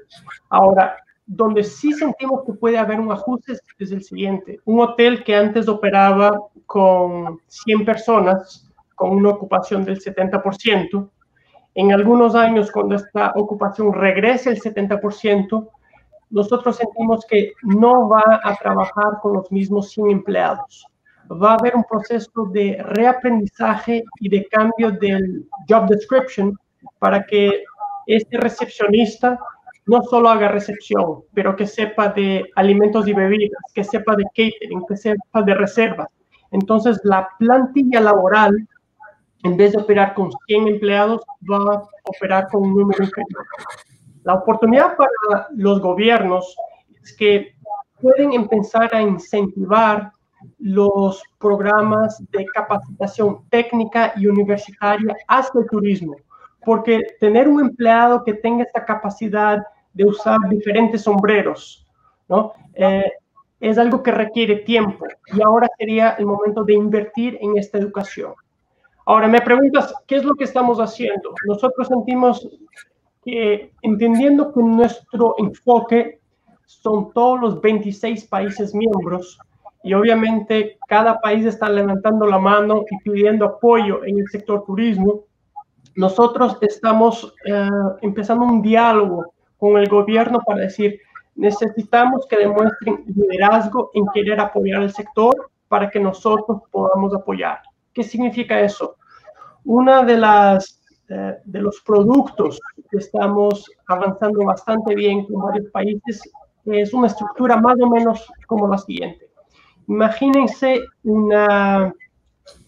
[0.48, 0.96] Ahora,
[1.26, 4.60] donde sí sentimos que puede haber un ajuste es el siguiente.
[4.64, 8.67] Un hotel que antes operaba con 100 personas,
[8.98, 11.08] con una ocupación del 70%,
[11.74, 15.68] en algunos años cuando esta ocupación regrese al 70%,
[16.30, 20.84] nosotros sentimos que no va a trabajar con los mismos 100 empleados.
[21.30, 26.58] Va a haber un proceso de reaprendizaje y de cambio del job description
[26.98, 27.62] para que
[28.06, 29.38] este recepcionista
[29.86, 34.84] no solo haga recepción, pero que sepa de alimentos y bebidas, que sepa de catering,
[34.86, 36.08] que sepa de reservas.
[36.50, 38.68] Entonces, la plantilla laboral,
[39.42, 43.46] en vez de operar con 100 empleados, va a operar con un número inferior.
[44.24, 46.56] La oportunidad para los gobiernos
[47.02, 47.54] es que
[48.00, 50.12] pueden empezar a incentivar
[50.58, 56.16] los programas de capacitación técnica y universitaria hacia el turismo,
[56.64, 59.62] porque tener un empleado que tenga esta capacidad
[59.92, 61.86] de usar diferentes sombreros,
[62.28, 62.52] ¿no?
[62.74, 63.10] Eh,
[63.60, 68.34] es algo que requiere tiempo y ahora sería el momento de invertir en esta educación.
[69.08, 71.32] Ahora me preguntas, ¿qué es lo que estamos haciendo?
[71.46, 72.46] Nosotros sentimos
[73.24, 76.20] entendiendo que nuestro enfoque
[76.66, 79.38] son todos los 26 países miembros
[79.82, 85.24] y obviamente cada país está levantando la mano y pidiendo apoyo en el sector turismo,
[85.94, 87.66] nosotros estamos eh,
[88.02, 91.00] empezando un diálogo con el gobierno para decir,
[91.34, 97.62] necesitamos que demuestren liderazgo en querer apoyar el sector para que nosotros podamos apoyar.
[97.98, 98.94] ¿Qué significa eso?
[99.64, 106.20] Una de las eh, de los productos que estamos avanzando bastante bien con varios países,
[106.66, 109.28] es una estructura más o menos como la siguiente.
[109.88, 111.92] Imagínense una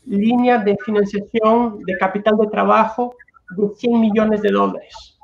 [0.07, 3.15] línea de financiación de capital de trabajo
[3.57, 5.17] de 100 millones de dólares,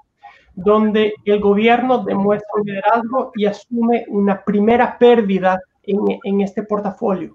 [0.55, 7.33] donde el gobierno demuestra liderazgo y asume una primera pérdida en, en este portafolio.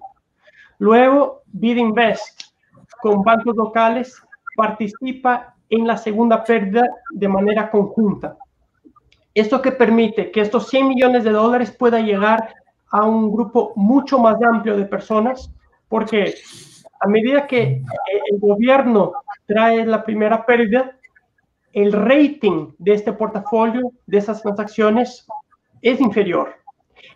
[0.78, 2.51] Luego, Bid Invest,
[3.02, 4.22] con bancos locales,
[4.56, 8.36] participa en la segunda pérdida de manera conjunta.
[9.34, 12.54] Esto que permite que estos 100 millones de dólares pueda llegar
[12.90, 15.50] a un grupo mucho más amplio de personas,
[15.88, 16.34] porque
[17.00, 17.82] a medida que
[18.30, 19.12] el gobierno
[19.46, 20.96] trae la primera pérdida,
[21.72, 25.26] el rating de este portafolio, de esas transacciones,
[25.80, 26.61] es inferior.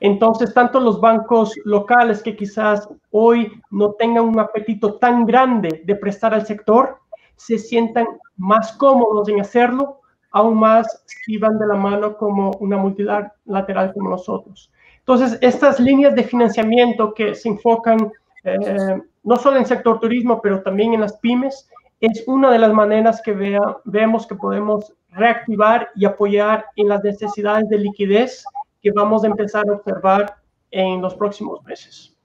[0.00, 5.94] Entonces, tanto los bancos locales que quizás hoy no tengan un apetito tan grande de
[5.96, 6.98] prestar al sector,
[7.36, 8.06] se sientan
[8.36, 10.00] más cómodos en hacerlo,
[10.32, 14.70] aún más si van de la mano como una multilateral como nosotros.
[14.98, 18.12] Entonces, estas líneas de financiamiento que se enfocan
[18.46, 21.68] eh, no solo en el sector turismo, pero también en las pymes,
[22.00, 27.02] es una de las maneras que vea, vemos que podemos reactivar y apoyar en las
[27.02, 28.44] necesidades de liquidez
[28.82, 30.36] que vamos a empezar a observar
[30.70, 32.16] en los próximos meses.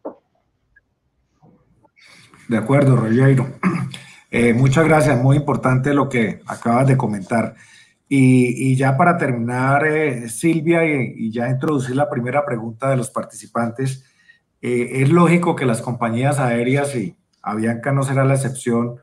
[2.47, 3.47] De acuerdo, Rogeiro.
[4.33, 7.53] Eh, muchas gracias, muy importante lo que acabas de comentar.
[8.07, 14.05] Y, ya para terminar, eh, Silvia, y, ya introducir la primera pregunta de los participantes,
[14.61, 19.01] eh, es lógico que las compañías aéreas, y Avianca no será la excepción,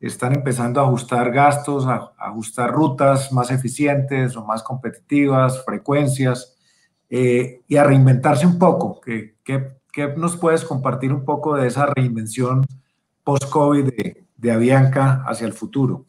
[0.00, 6.57] están empezando a ajustar gastos, a, ajustar rutas más eficientes o más competitivas, frecuencias,
[7.10, 9.00] eh, y a reinventarse un poco.
[9.00, 9.78] ¿Qué, qué,
[10.16, 12.64] nos puedes compartir un poco de esa reinvención
[13.24, 16.04] post-COVID de, de Avianca hacia el futuro?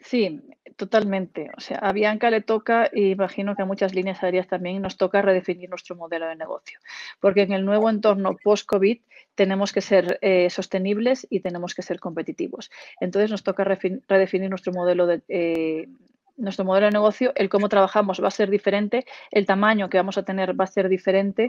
[0.00, 0.42] Sí,
[0.82, 1.50] Totalmente.
[1.56, 4.96] O sea, a Bianca le toca, y imagino que a muchas líneas aéreas también nos
[4.96, 6.78] toca redefinir nuestro modelo de negocio,
[7.20, 8.98] porque en el nuevo entorno post-COVID
[9.34, 12.70] tenemos que ser eh, sostenibles y tenemos que ser competitivos.
[13.00, 15.88] Entonces nos toca redefinir nuestro modelo de, eh,
[16.36, 20.18] nuestro modelo de negocio, el cómo trabajamos va a ser diferente, el tamaño que vamos
[20.18, 21.48] a tener va a ser diferente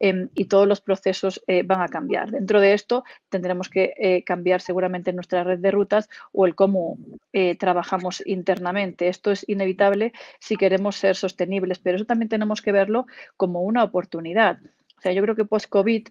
[0.00, 2.30] em, y todos los procesos eh, van a cambiar.
[2.30, 6.98] Dentro de esto tendremos que eh, cambiar seguramente nuestra red de rutas o el cómo
[7.32, 9.08] eh, trabajamos internamente.
[9.08, 13.06] Esto es inevitable si queremos ser sostenibles, pero eso también tenemos que verlo
[13.36, 14.58] como una oportunidad.
[14.98, 16.08] O sea, yo creo que post-COVID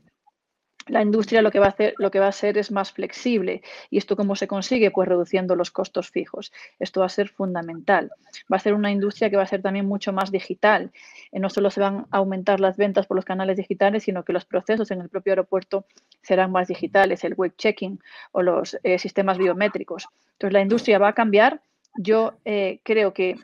[0.88, 3.62] la industria lo que va a hacer, lo que va a es más flexible.
[3.90, 4.92] ¿Y esto cómo se consigue?
[4.92, 6.52] Pues reduciendo los costos fijos.
[6.80, 8.12] Esto va a ser fundamental.
[8.52, 10.92] Va a ser una industria que va a ser también mucho más digital.
[11.32, 14.34] Eh, no solo se van a aumentar las ventas por los canales digitales, sino que
[14.34, 15.86] los procesos en el propio aeropuerto
[16.22, 18.00] serán más digitales, el web checking
[18.32, 20.08] o los eh, sistemas biométricos.
[20.34, 21.62] Entonces la industria va a cambiar.
[21.96, 23.36] Yo eh, creo que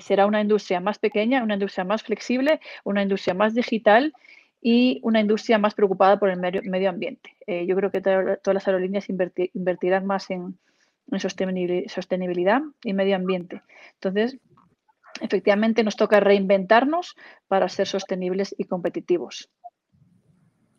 [0.00, 4.12] será una industria más pequeña, una industria más flexible, una industria más digital
[4.60, 7.36] y una industria más preocupada por el medio, ambiente.
[7.46, 10.58] Eh, yo creo que todas las aerolíneas invertirán más en,
[11.18, 13.62] sostenibilidad y medio ambiente.
[13.94, 14.38] Entonces,
[15.20, 17.16] efectivamente nos toca reinventarnos
[17.48, 19.50] para ser sostenibles y competitivos.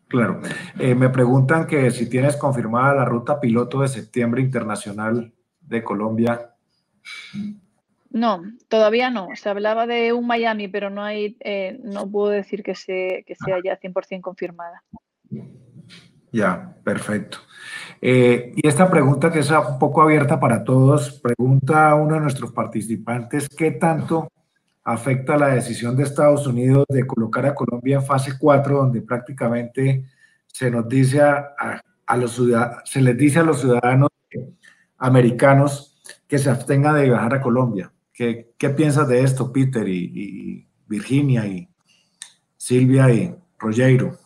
[0.08, 0.42] Claro.
[0.78, 6.54] Eh, me preguntan que si tienes confirmada la ruta piloto de septiembre internacional de Colombia.
[8.12, 9.30] No, todavía no.
[9.36, 13.36] Se hablaba de un Miami, pero no hay, eh, no puedo decir que, se, que
[13.36, 14.84] sea ya 100% confirmada.
[16.32, 17.40] Ya, perfecto.
[18.02, 22.22] Eh, y esta pregunta que es un poco abierta para todos, pregunta a uno de
[22.22, 24.30] nuestros participantes, ¿qué tanto
[24.84, 30.06] afecta la decisión de Estados Unidos de colocar a Colombia en fase 4, donde prácticamente
[30.48, 32.42] se nos dice a, a los
[32.86, 34.10] se les dice a los ciudadanos
[34.98, 37.92] americanos que se abstengan de viajar a Colombia?
[38.14, 41.70] ¿Qué, piensas de esto, Peter y, Virginia y
[42.58, 44.20] Silvia y Rogero?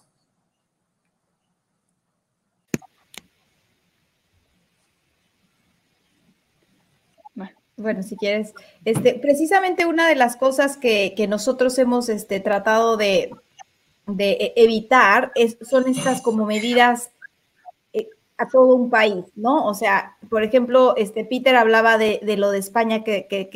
[7.77, 8.53] Bueno, si quieres,
[8.85, 13.31] este, precisamente una de las cosas que, nosotros hemos este, tratado de,
[14.07, 17.11] de evitar es, son estas como medidas
[18.37, 19.65] a todo un país, ¿no?
[19.65, 23.49] O sea, por ejemplo, este Peter hablaba de, lo de España que, que,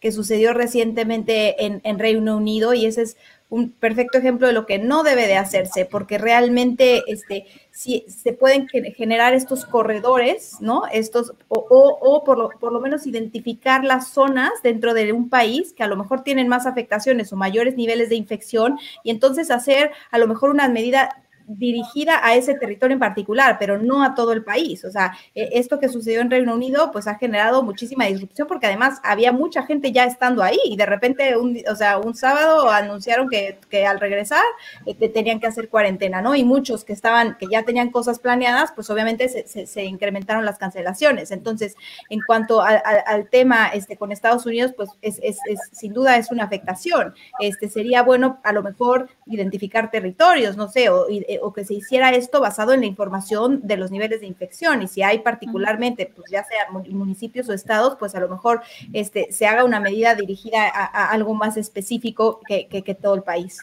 [0.00, 3.16] que, sucedió recientemente en, Reino Unido y ese es
[3.48, 8.32] un perfecto ejemplo de lo que no debe de hacerse, porque realmente este, si se
[8.32, 10.84] pueden generar estos corredores, ¿no?
[10.92, 15.72] Estos, o, o, por, lo, por lo menos identificar las zonas dentro de un país
[15.72, 19.90] que a lo mejor tienen más afectaciones o mayores niveles de infección y entonces hacer
[20.10, 24.32] a lo mejor una medida dirigida a ese territorio en particular, pero no a todo
[24.32, 24.84] el país.
[24.84, 28.66] O sea, e, esto que sucedió en Reino Unido, pues ha generado muchísima disrupción porque
[28.66, 32.70] además había mucha gente ya estando ahí y de repente, un, o sea, un sábado
[32.70, 33.56] anunciaron que,
[33.86, 34.42] al regresar
[34.86, 36.34] eh, tenían que hacer cuarentena, ¿no?
[36.34, 41.30] Y muchos que estaban, que ya tenían cosas planeadas, pues obviamente se, incrementaron las cancelaciones.
[41.30, 41.76] Entonces,
[42.10, 45.38] en cuanto al tema este, con Estados Unidos, pues es, es,
[45.72, 47.14] sin duda es una afectación.
[47.38, 51.06] Este, sería bueno a lo mejor identificar territorios, no sé, o,
[51.42, 54.82] o que se hiciera esto basado en la información de los niveles de infección.
[54.82, 59.32] Y si hay particularmente, pues ya sea municipios o estados, pues a lo mejor este,
[59.32, 63.60] se haga una medida dirigida a, algo más específico que, que, todo el país.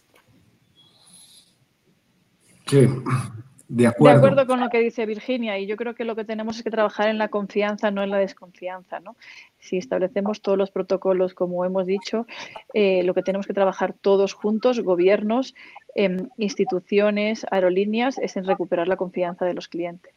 [2.68, 2.88] Sí,
[3.76, 4.22] de acuerdo.
[4.22, 6.64] De acuerdo con lo que dice Virginia, y yo creo que lo que tenemos es
[6.64, 9.16] que trabajar en la confianza, no en la desconfianza, ¿no?
[9.58, 12.28] Si establecemos todos los protocolos, como hemos dicho,
[12.76, 15.56] eh, lo que tenemos que trabajar todos juntos, gobiernos,
[15.96, 20.14] em, instituciones, aerolíneas, es en recuperar la confianza de los clientes.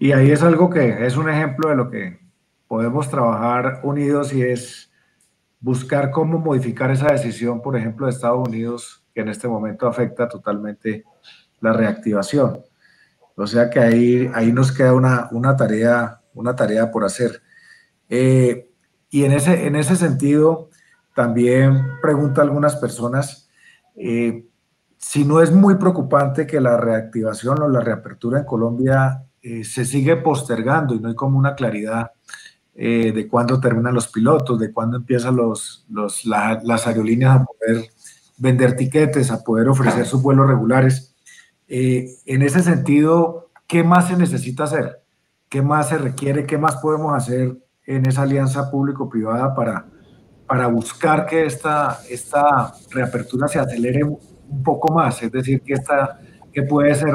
[0.00, 2.18] Y ahí es algo que es un ejemplo de lo que
[2.66, 4.90] podemos trabajar unidos y es
[5.60, 10.28] buscar cómo modificar esa decisión, por ejemplo, de Estados Unidos que en este momento afecta
[10.28, 11.04] totalmente
[11.58, 12.60] la reactivación.
[13.34, 17.42] O sea que ahí, ahí nos queda una, una, tarea, una tarea por hacer.
[18.08, 18.70] Eh,
[19.10, 20.70] y en ese, en ese sentido,
[21.16, 23.50] también pregunta algunas personas
[23.96, 24.46] eh,
[24.98, 29.84] si no es muy preocupante que la reactivación o la reapertura en Colombia eh, se
[29.84, 32.12] sigue postergando y no hay como una claridad
[32.76, 37.90] de cuándo terminan los pilotos, de cuándo empiezan los, los las aerolíneas a poder
[38.38, 41.14] vender tiquetes, a poder ofrecer sus vuelos regulares.
[41.66, 45.02] Eh, en ese sentido, ¿qué más se necesita hacer?
[45.48, 46.46] ¿Qué más se requiere?
[46.46, 47.56] ¿Qué más podemos hacer
[47.86, 49.86] en esa alianza público-privada para,
[50.46, 55.22] para buscar que esta, esta reapertura se acelere un poco más?
[55.22, 56.20] Es decir, que, esta,
[56.52, 57.14] que puede ser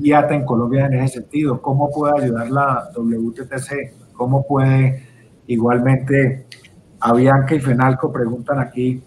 [0.00, 1.60] IATA en Colombia en ese sentido.
[1.60, 4.12] ¿Cómo puede ayudar la WTTC?
[4.12, 5.06] ¿Cómo puede
[5.46, 6.46] igualmente
[7.00, 9.02] Avianca y Fenalco preguntan aquí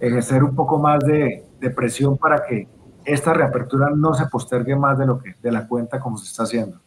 [0.00, 2.68] ejercer un poco más de, de presión para que
[3.04, 6.42] esta reapertura no se postergue más de lo que de la cuenta como se está
[6.42, 6.80] haciendo.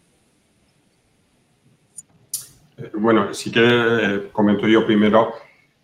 [2.77, 5.33] Eh, bueno, si que eh, comento yo primero.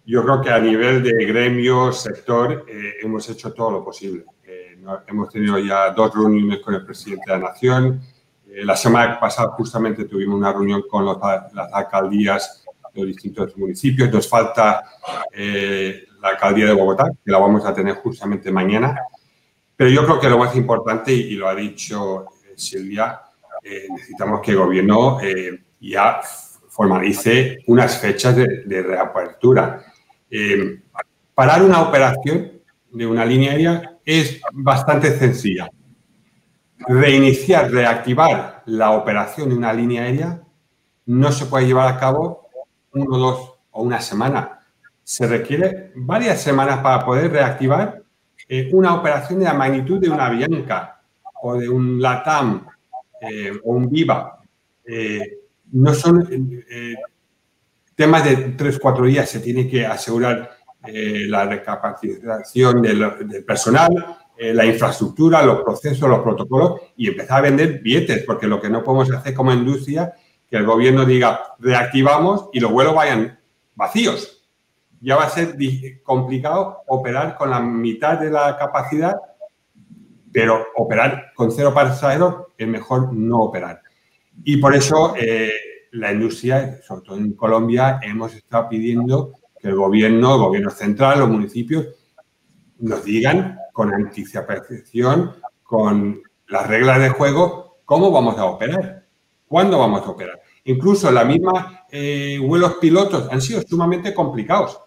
[0.06, 4.26] Yo creo que a nivel de gremio, sector, eh, hemos hecho todo lo posible.
[5.08, 8.02] hemos tenido ya dos reuniones con el presidente de la Nación.
[8.64, 14.12] la semana pasada justamente tuvimos una reunión con las alcaldías de los distintos municipios.
[14.14, 14.84] Nos falta
[16.26, 19.00] la alcaldía de Bogotá, que la vamos a tener justamente mañana.
[19.76, 23.22] Pero yo creo que lo más importante, y lo ha dicho eh, Silvia,
[23.64, 26.20] eh, necesitamos que el gobierno eh, ya
[26.70, 29.86] formalice unas fechas de, reapertura.
[31.36, 32.52] parar una operación
[32.92, 35.70] de una línea aérea es bastante sencilla.
[36.80, 40.42] Reiniciar, reactivar la operación de una línea aérea
[41.06, 42.50] no se puede llevar a cabo
[42.94, 44.55] uno, dos o una semana.
[45.06, 48.02] Se requiere varias semanas para poder reactivar
[48.50, 51.00] eh, una operación de la magnitud de una Bianca
[51.44, 52.66] o de un LATAM
[53.22, 54.40] eh, o un Viva.
[54.84, 55.42] Eh,
[55.74, 56.28] no son
[57.94, 59.30] temas de tres, cuatro días.
[59.30, 60.58] Se tiene que asegurar
[60.88, 68.24] la recapacitación del, personal, la infraestructura, los procesos, los protocolos y empezar a vender billetes,
[68.24, 70.14] porque lo que no podemos hacer como industria
[70.50, 73.40] que el gobierno diga reactivamos y los vuelos vayan
[73.76, 74.35] vacíos
[75.02, 75.56] ya va a ser
[76.04, 79.16] complicado operar con la mitad de la capacidad,
[80.32, 83.82] pero operar con cero pasajeros es mejor no operar.
[84.44, 85.52] Y por eso eh,
[85.92, 91.20] la industria, sobre todo en Colombia, hemos estado pidiendo que el gobierno, el gobierno central,
[91.20, 91.88] los municipios,
[92.80, 99.06] nos digan con anticipación, con las reglas de juego, cómo vamos a operar,
[99.48, 100.42] cuándo vamos a operar.
[100.66, 104.80] Incluso la misma eh, vuelos pilotos han sido sumamente complicados.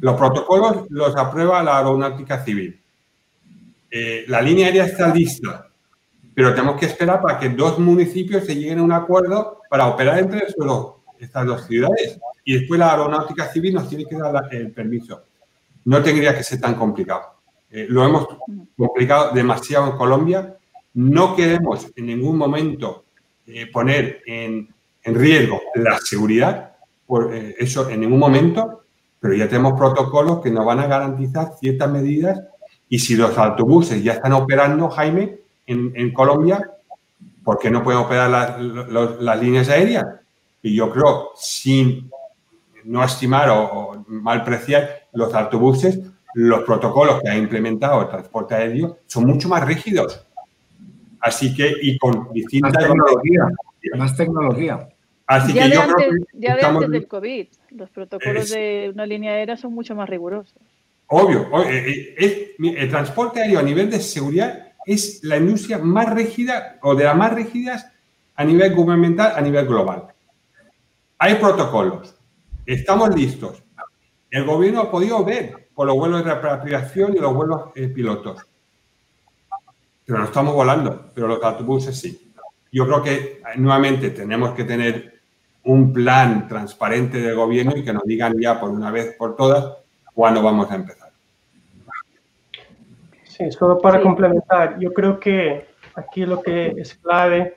[0.00, 2.80] Los protocolos los aprueba la aeronáutica civil.
[3.90, 5.68] Eh, la línea aérea está lista,
[6.34, 10.18] pero tenemos que esperar para que dos municipios se lleguen a un acuerdo para operar
[10.18, 10.46] entre
[11.18, 12.18] estas dos ciudades.
[12.44, 15.22] Y después la aeronáutica civil nos tiene que dar el permiso.
[15.84, 17.22] No tendría que ser tan complicado.
[17.70, 18.28] Eh, lo hemos
[18.76, 20.56] complicado demasiado en Colombia.
[20.94, 23.04] No queremos en ningún momento
[23.46, 24.68] eh, poner en,
[25.02, 28.84] en, riesgo la seguridad, por eso en ningún momento,
[29.20, 32.40] pero ya tenemos protocolos que nos van a garantizar ciertas medidas
[32.88, 36.70] y si los autobuses ya están operando, Jaime, en, Colombia,
[37.44, 40.06] ¿por qué no pueden operar las líneas aéreas?
[40.62, 42.10] Y yo creo, sin
[42.84, 46.00] no estimar o, malpreciar los autobuses,
[46.34, 50.24] los protocolos que ha implementado el transporte aéreo son mucho más rígidos.
[51.20, 52.72] Así que, y con distintas...
[52.72, 53.48] Más tecnología.
[53.96, 54.88] Más tecnología.
[55.26, 59.06] Así ya que yo creo que ya de antes del COVID, los protocolos de una
[59.06, 60.54] línea aérea son mucho más rigurosos.
[61.08, 66.78] Obvio, eh, eh, el transporte aéreo a nivel de seguridad es la industria más rígida
[66.82, 67.90] o de las más rígidas
[68.34, 70.08] a nivel gubernamental, a nivel global.
[71.18, 72.14] Hay protocolos,
[72.64, 73.62] estamos listos.
[74.30, 78.42] El gobierno ha podido ver por los vuelos de repatriación y los vuelos eh, pilotos.
[80.04, 82.32] Pero no estamos volando, pero los autobuses sí.
[82.70, 85.17] Yo creo que nuevamente tenemos que tener
[85.64, 89.76] un plan transparente del gobierno y que nos digan ya por una vez por todas
[90.14, 91.10] cuándo vamos a empezar.
[93.24, 97.54] Sí, solo para complementar, yo creo que aquí lo que es clave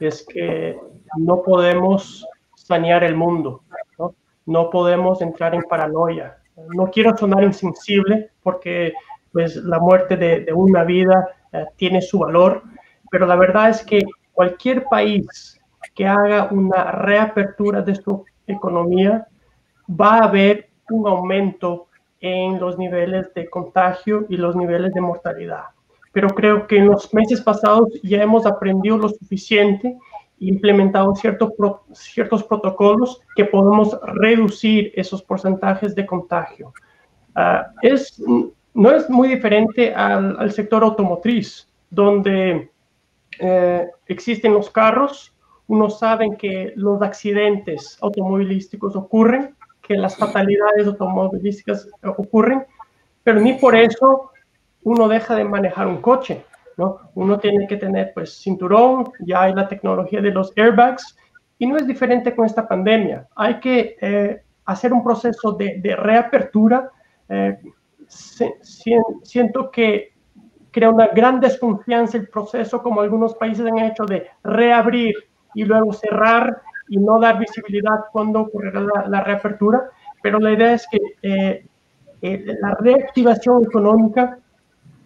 [0.00, 0.78] es que
[1.16, 2.24] no podemos
[2.54, 3.62] sanear el mundo,
[3.98, 4.14] no,
[4.46, 6.38] no podemos entrar en paranoia.
[6.74, 8.92] No quiero sonar insensible porque
[9.32, 12.62] pues, la muerte de, de una vida eh, tiene su valor,
[13.10, 14.02] pero la verdad es que
[14.32, 15.57] cualquier país
[15.98, 19.26] que haga una reapertura de su economía,
[19.90, 21.88] va a haber un aumento
[22.20, 25.64] en los niveles de contagio y los niveles de mortalidad.
[26.12, 29.98] Pero creo que en los meses pasados ya hemos aprendido lo suficiente
[30.38, 31.50] implementado ciertos,
[31.94, 36.72] ciertos protocolos que podemos reducir esos porcentajes de contagio.
[37.34, 38.22] Ah, es,
[38.72, 42.70] no es muy diferente al, al sector automotriz, donde
[43.40, 45.34] eh, existen los carros
[45.68, 52.64] uno sabe que los accidentes automovilísticos ocurren, que las fatalidades automovilísticas ocurren,
[53.22, 54.32] pero ni por eso
[54.82, 56.44] uno deja de manejar un coche.
[56.78, 56.98] ¿no?
[57.14, 61.16] Uno tiene que tener pues cinturón, ya hay la tecnología de los airbags
[61.58, 63.28] y no es diferente con esta pandemia.
[63.34, 66.90] Hay que eh, hacer un proceso de, de reapertura.
[67.28, 67.58] Eh,
[69.22, 70.12] siento que
[70.70, 75.14] crea una gran desconfianza el proceso como algunos países han hecho de reabrir
[75.54, 79.90] y luego cerrar y no dar visibilidad cuando ocurrirá la, reapertura,
[80.22, 81.66] pero la idea es que eh,
[82.22, 84.38] eh, la reactivación económica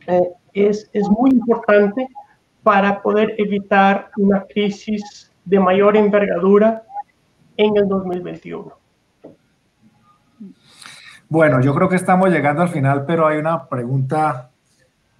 [0.07, 2.09] eh, es, es muy importante
[2.63, 6.85] para poder evitar una crisis de mayor envergadura
[7.57, 8.73] en el 2021.
[11.29, 14.51] Bueno, yo creo que estamos llegando al final, pero hay una pregunta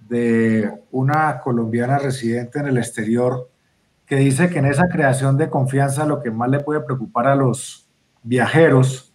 [0.07, 3.49] de una colombiana residente en el exterior
[4.05, 7.35] que dice que en esa creación de confianza lo que más le puede preocupar a
[7.35, 7.87] los
[8.23, 9.13] viajeros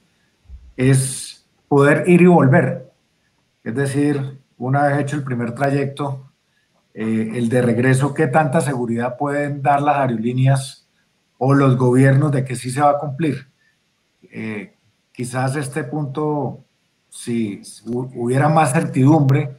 [0.77, 2.91] es poder ir y volver.
[3.65, 6.33] Es decir, una vez hecho el primer trayecto,
[6.95, 10.89] eh, el de regreso, ¿qué tanta seguridad pueden dar las aerolíneas
[11.37, 13.49] o los gobiernos de que sí se va a cumplir?
[14.23, 14.75] Eh,
[15.13, 16.65] quizás este punto,
[17.09, 19.57] si hubiera más certidumbre,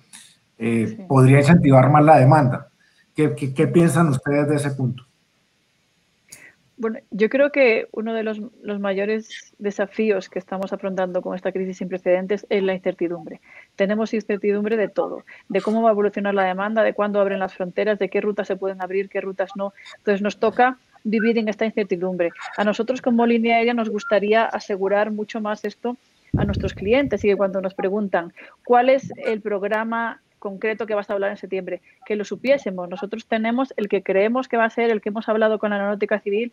[0.57, 2.69] eh, podría incentivar más la demanda.
[3.15, 5.09] ¿Qué, qué piensan ustedes de ese punto?
[6.80, 8.39] Bueno, yo creo que uno de los,
[8.80, 13.41] mayores desafíos que estamos afrontando con esta crisis sin precedentes es la incertidumbre.
[13.76, 17.53] Tenemos incertidumbre de todo, de cómo va a evolucionar la demanda, de cuándo abren las
[17.53, 19.73] fronteras, de qué rutas se pueden abrir, qué rutas no.
[19.97, 22.31] Entonces nos toca vivir en esta incertidumbre.
[22.56, 25.97] A nosotros como línea aérea nos gustaría asegurar mucho más esto
[26.38, 28.31] a nuestros clientes y que cuando nos preguntan
[28.64, 32.90] cuál es el programa concreto que vas a hablar en septiembre, que lo supiésemos.
[32.90, 35.76] Nosotros tenemos el que creemos que va a ser el que hemos hablado con la
[35.76, 36.52] aeronáutica civil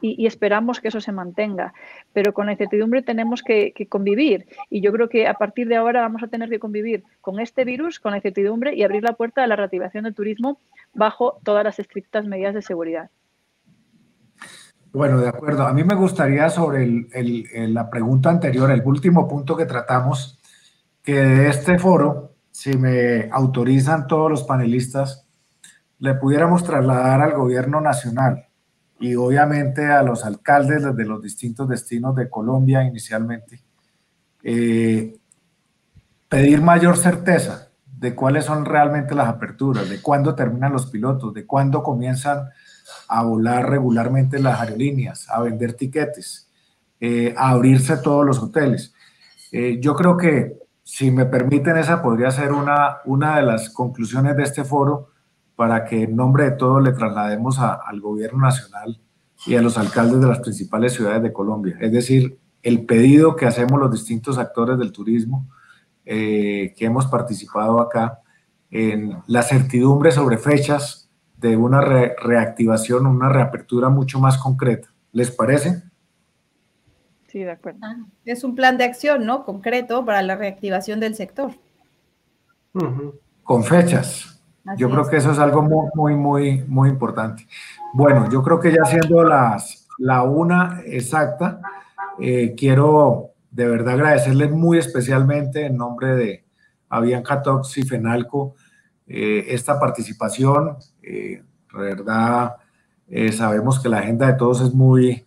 [0.00, 1.72] y, esperamos que eso se mantenga.
[2.12, 6.02] Pero con la incertidumbre tenemos que, convivir y yo creo que a partir de ahora
[6.02, 9.42] vamos a tener que convivir con este virus, con la incertidumbre y abrir la puerta
[9.42, 10.58] a la reactivación del turismo
[10.92, 13.10] bajo todas las estrictas medidas de seguridad.
[14.92, 15.66] Bueno, de acuerdo.
[15.66, 16.86] A mí me gustaría sobre
[17.68, 20.38] la pregunta anterior, el último punto que tratamos,
[21.02, 25.26] que de este foro si me autorizan todos los panelistas,
[25.98, 28.46] le pudiéramos trasladar al gobierno nacional
[29.00, 33.60] y obviamente a los alcaldes de los distintos destinos de Colombia inicialmente,
[34.44, 35.16] eh,
[36.28, 41.46] pedir mayor certeza de cuáles son realmente las aperturas, de cuándo terminan los pilotos, de
[41.46, 42.50] cuándo comienzan
[43.08, 46.48] a volar regularmente las aerolíneas, a vender tiquetes,
[47.00, 48.94] eh, a abrirse todos los hoteles.
[49.50, 54.36] Eh, yo creo que si me permiten, esa podría ser una, una de las conclusiones
[54.36, 55.08] de este foro
[55.56, 59.00] para que en nombre de todos le traslademos al gobierno nacional
[59.46, 61.76] y a los alcaldes de las principales ciudades de Colombia.
[61.80, 65.48] Es decir, el pedido que hacemos los distintos actores del turismo
[66.04, 68.20] eh, que hemos participado acá
[68.70, 74.88] en la certidumbre sobre fechas de una reactivación, una reapertura mucho más concreta.
[75.12, 75.82] ¿Les parece?
[77.34, 77.80] Sí, de acuerdo.
[77.82, 79.42] Ah, es un plan de acción, ¿no?
[79.42, 81.50] Concreto para la reactivación del sector.
[83.42, 84.40] Con fechas.
[84.76, 87.48] yo creo que eso es algo muy, muy, muy, muy importante.
[87.92, 91.60] Bueno, yo creo que ya siendo las, la una exacta,
[92.20, 96.44] eh, quiero de verdad agradecerles muy especialmente en nombre de
[96.88, 98.54] Avianca Tox y Fenalco
[99.08, 100.76] eh, esta participación.
[101.02, 101.42] Eh,
[101.74, 102.54] de verdad,
[103.32, 105.26] sabemos que la agenda de todos es muy,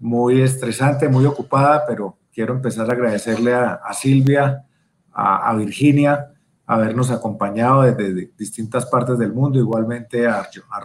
[0.00, 4.64] muy estresante, muy ocupada, pero quiero empezar a agradecerle a, Silvia,
[5.12, 6.32] a, Virginia,
[6.66, 10.82] habernos acompañado desde distintas partes del mundo, igualmente a, a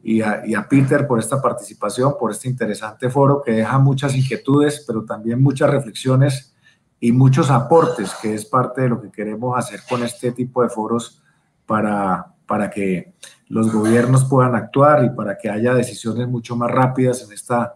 [0.00, 4.14] y a, y a, Peter por esta participación, por este interesante foro que deja muchas
[4.14, 6.54] inquietudes, pero también muchas reflexiones
[7.00, 10.68] y muchos aportes, que es parte de lo que queremos hacer con este tipo de
[10.68, 11.22] foros
[11.66, 13.14] para, para que
[13.48, 17.74] los gobiernos puedan actuar y para que haya decisiones mucho más rápidas en esta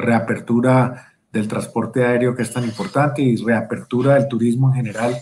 [0.00, 5.14] reapertura del transporte aéreo que es tan importante y reapertura del turismo en general,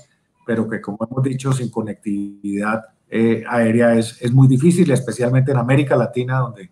[0.47, 5.59] pero que como hemos dicho, sin conectividad eh, aérea es, es, muy difícil, especialmente en
[5.59, 6.71] América Latina, donde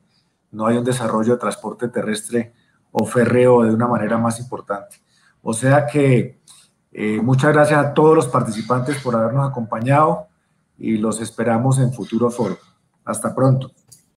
[0.53, 2.53] no hay un desarrollo de transporte terrestre
[2.91, 4.97] o férreo de una manera más importante.
[5.43, 6.41] O sea que
[6.93, 10.29] eh, muchas gracias a todos los participantes por habernos acompañado
[10.79, 12.57] y los esperamos en futuro foro.
[13.05, 13.71] Hasta pronto.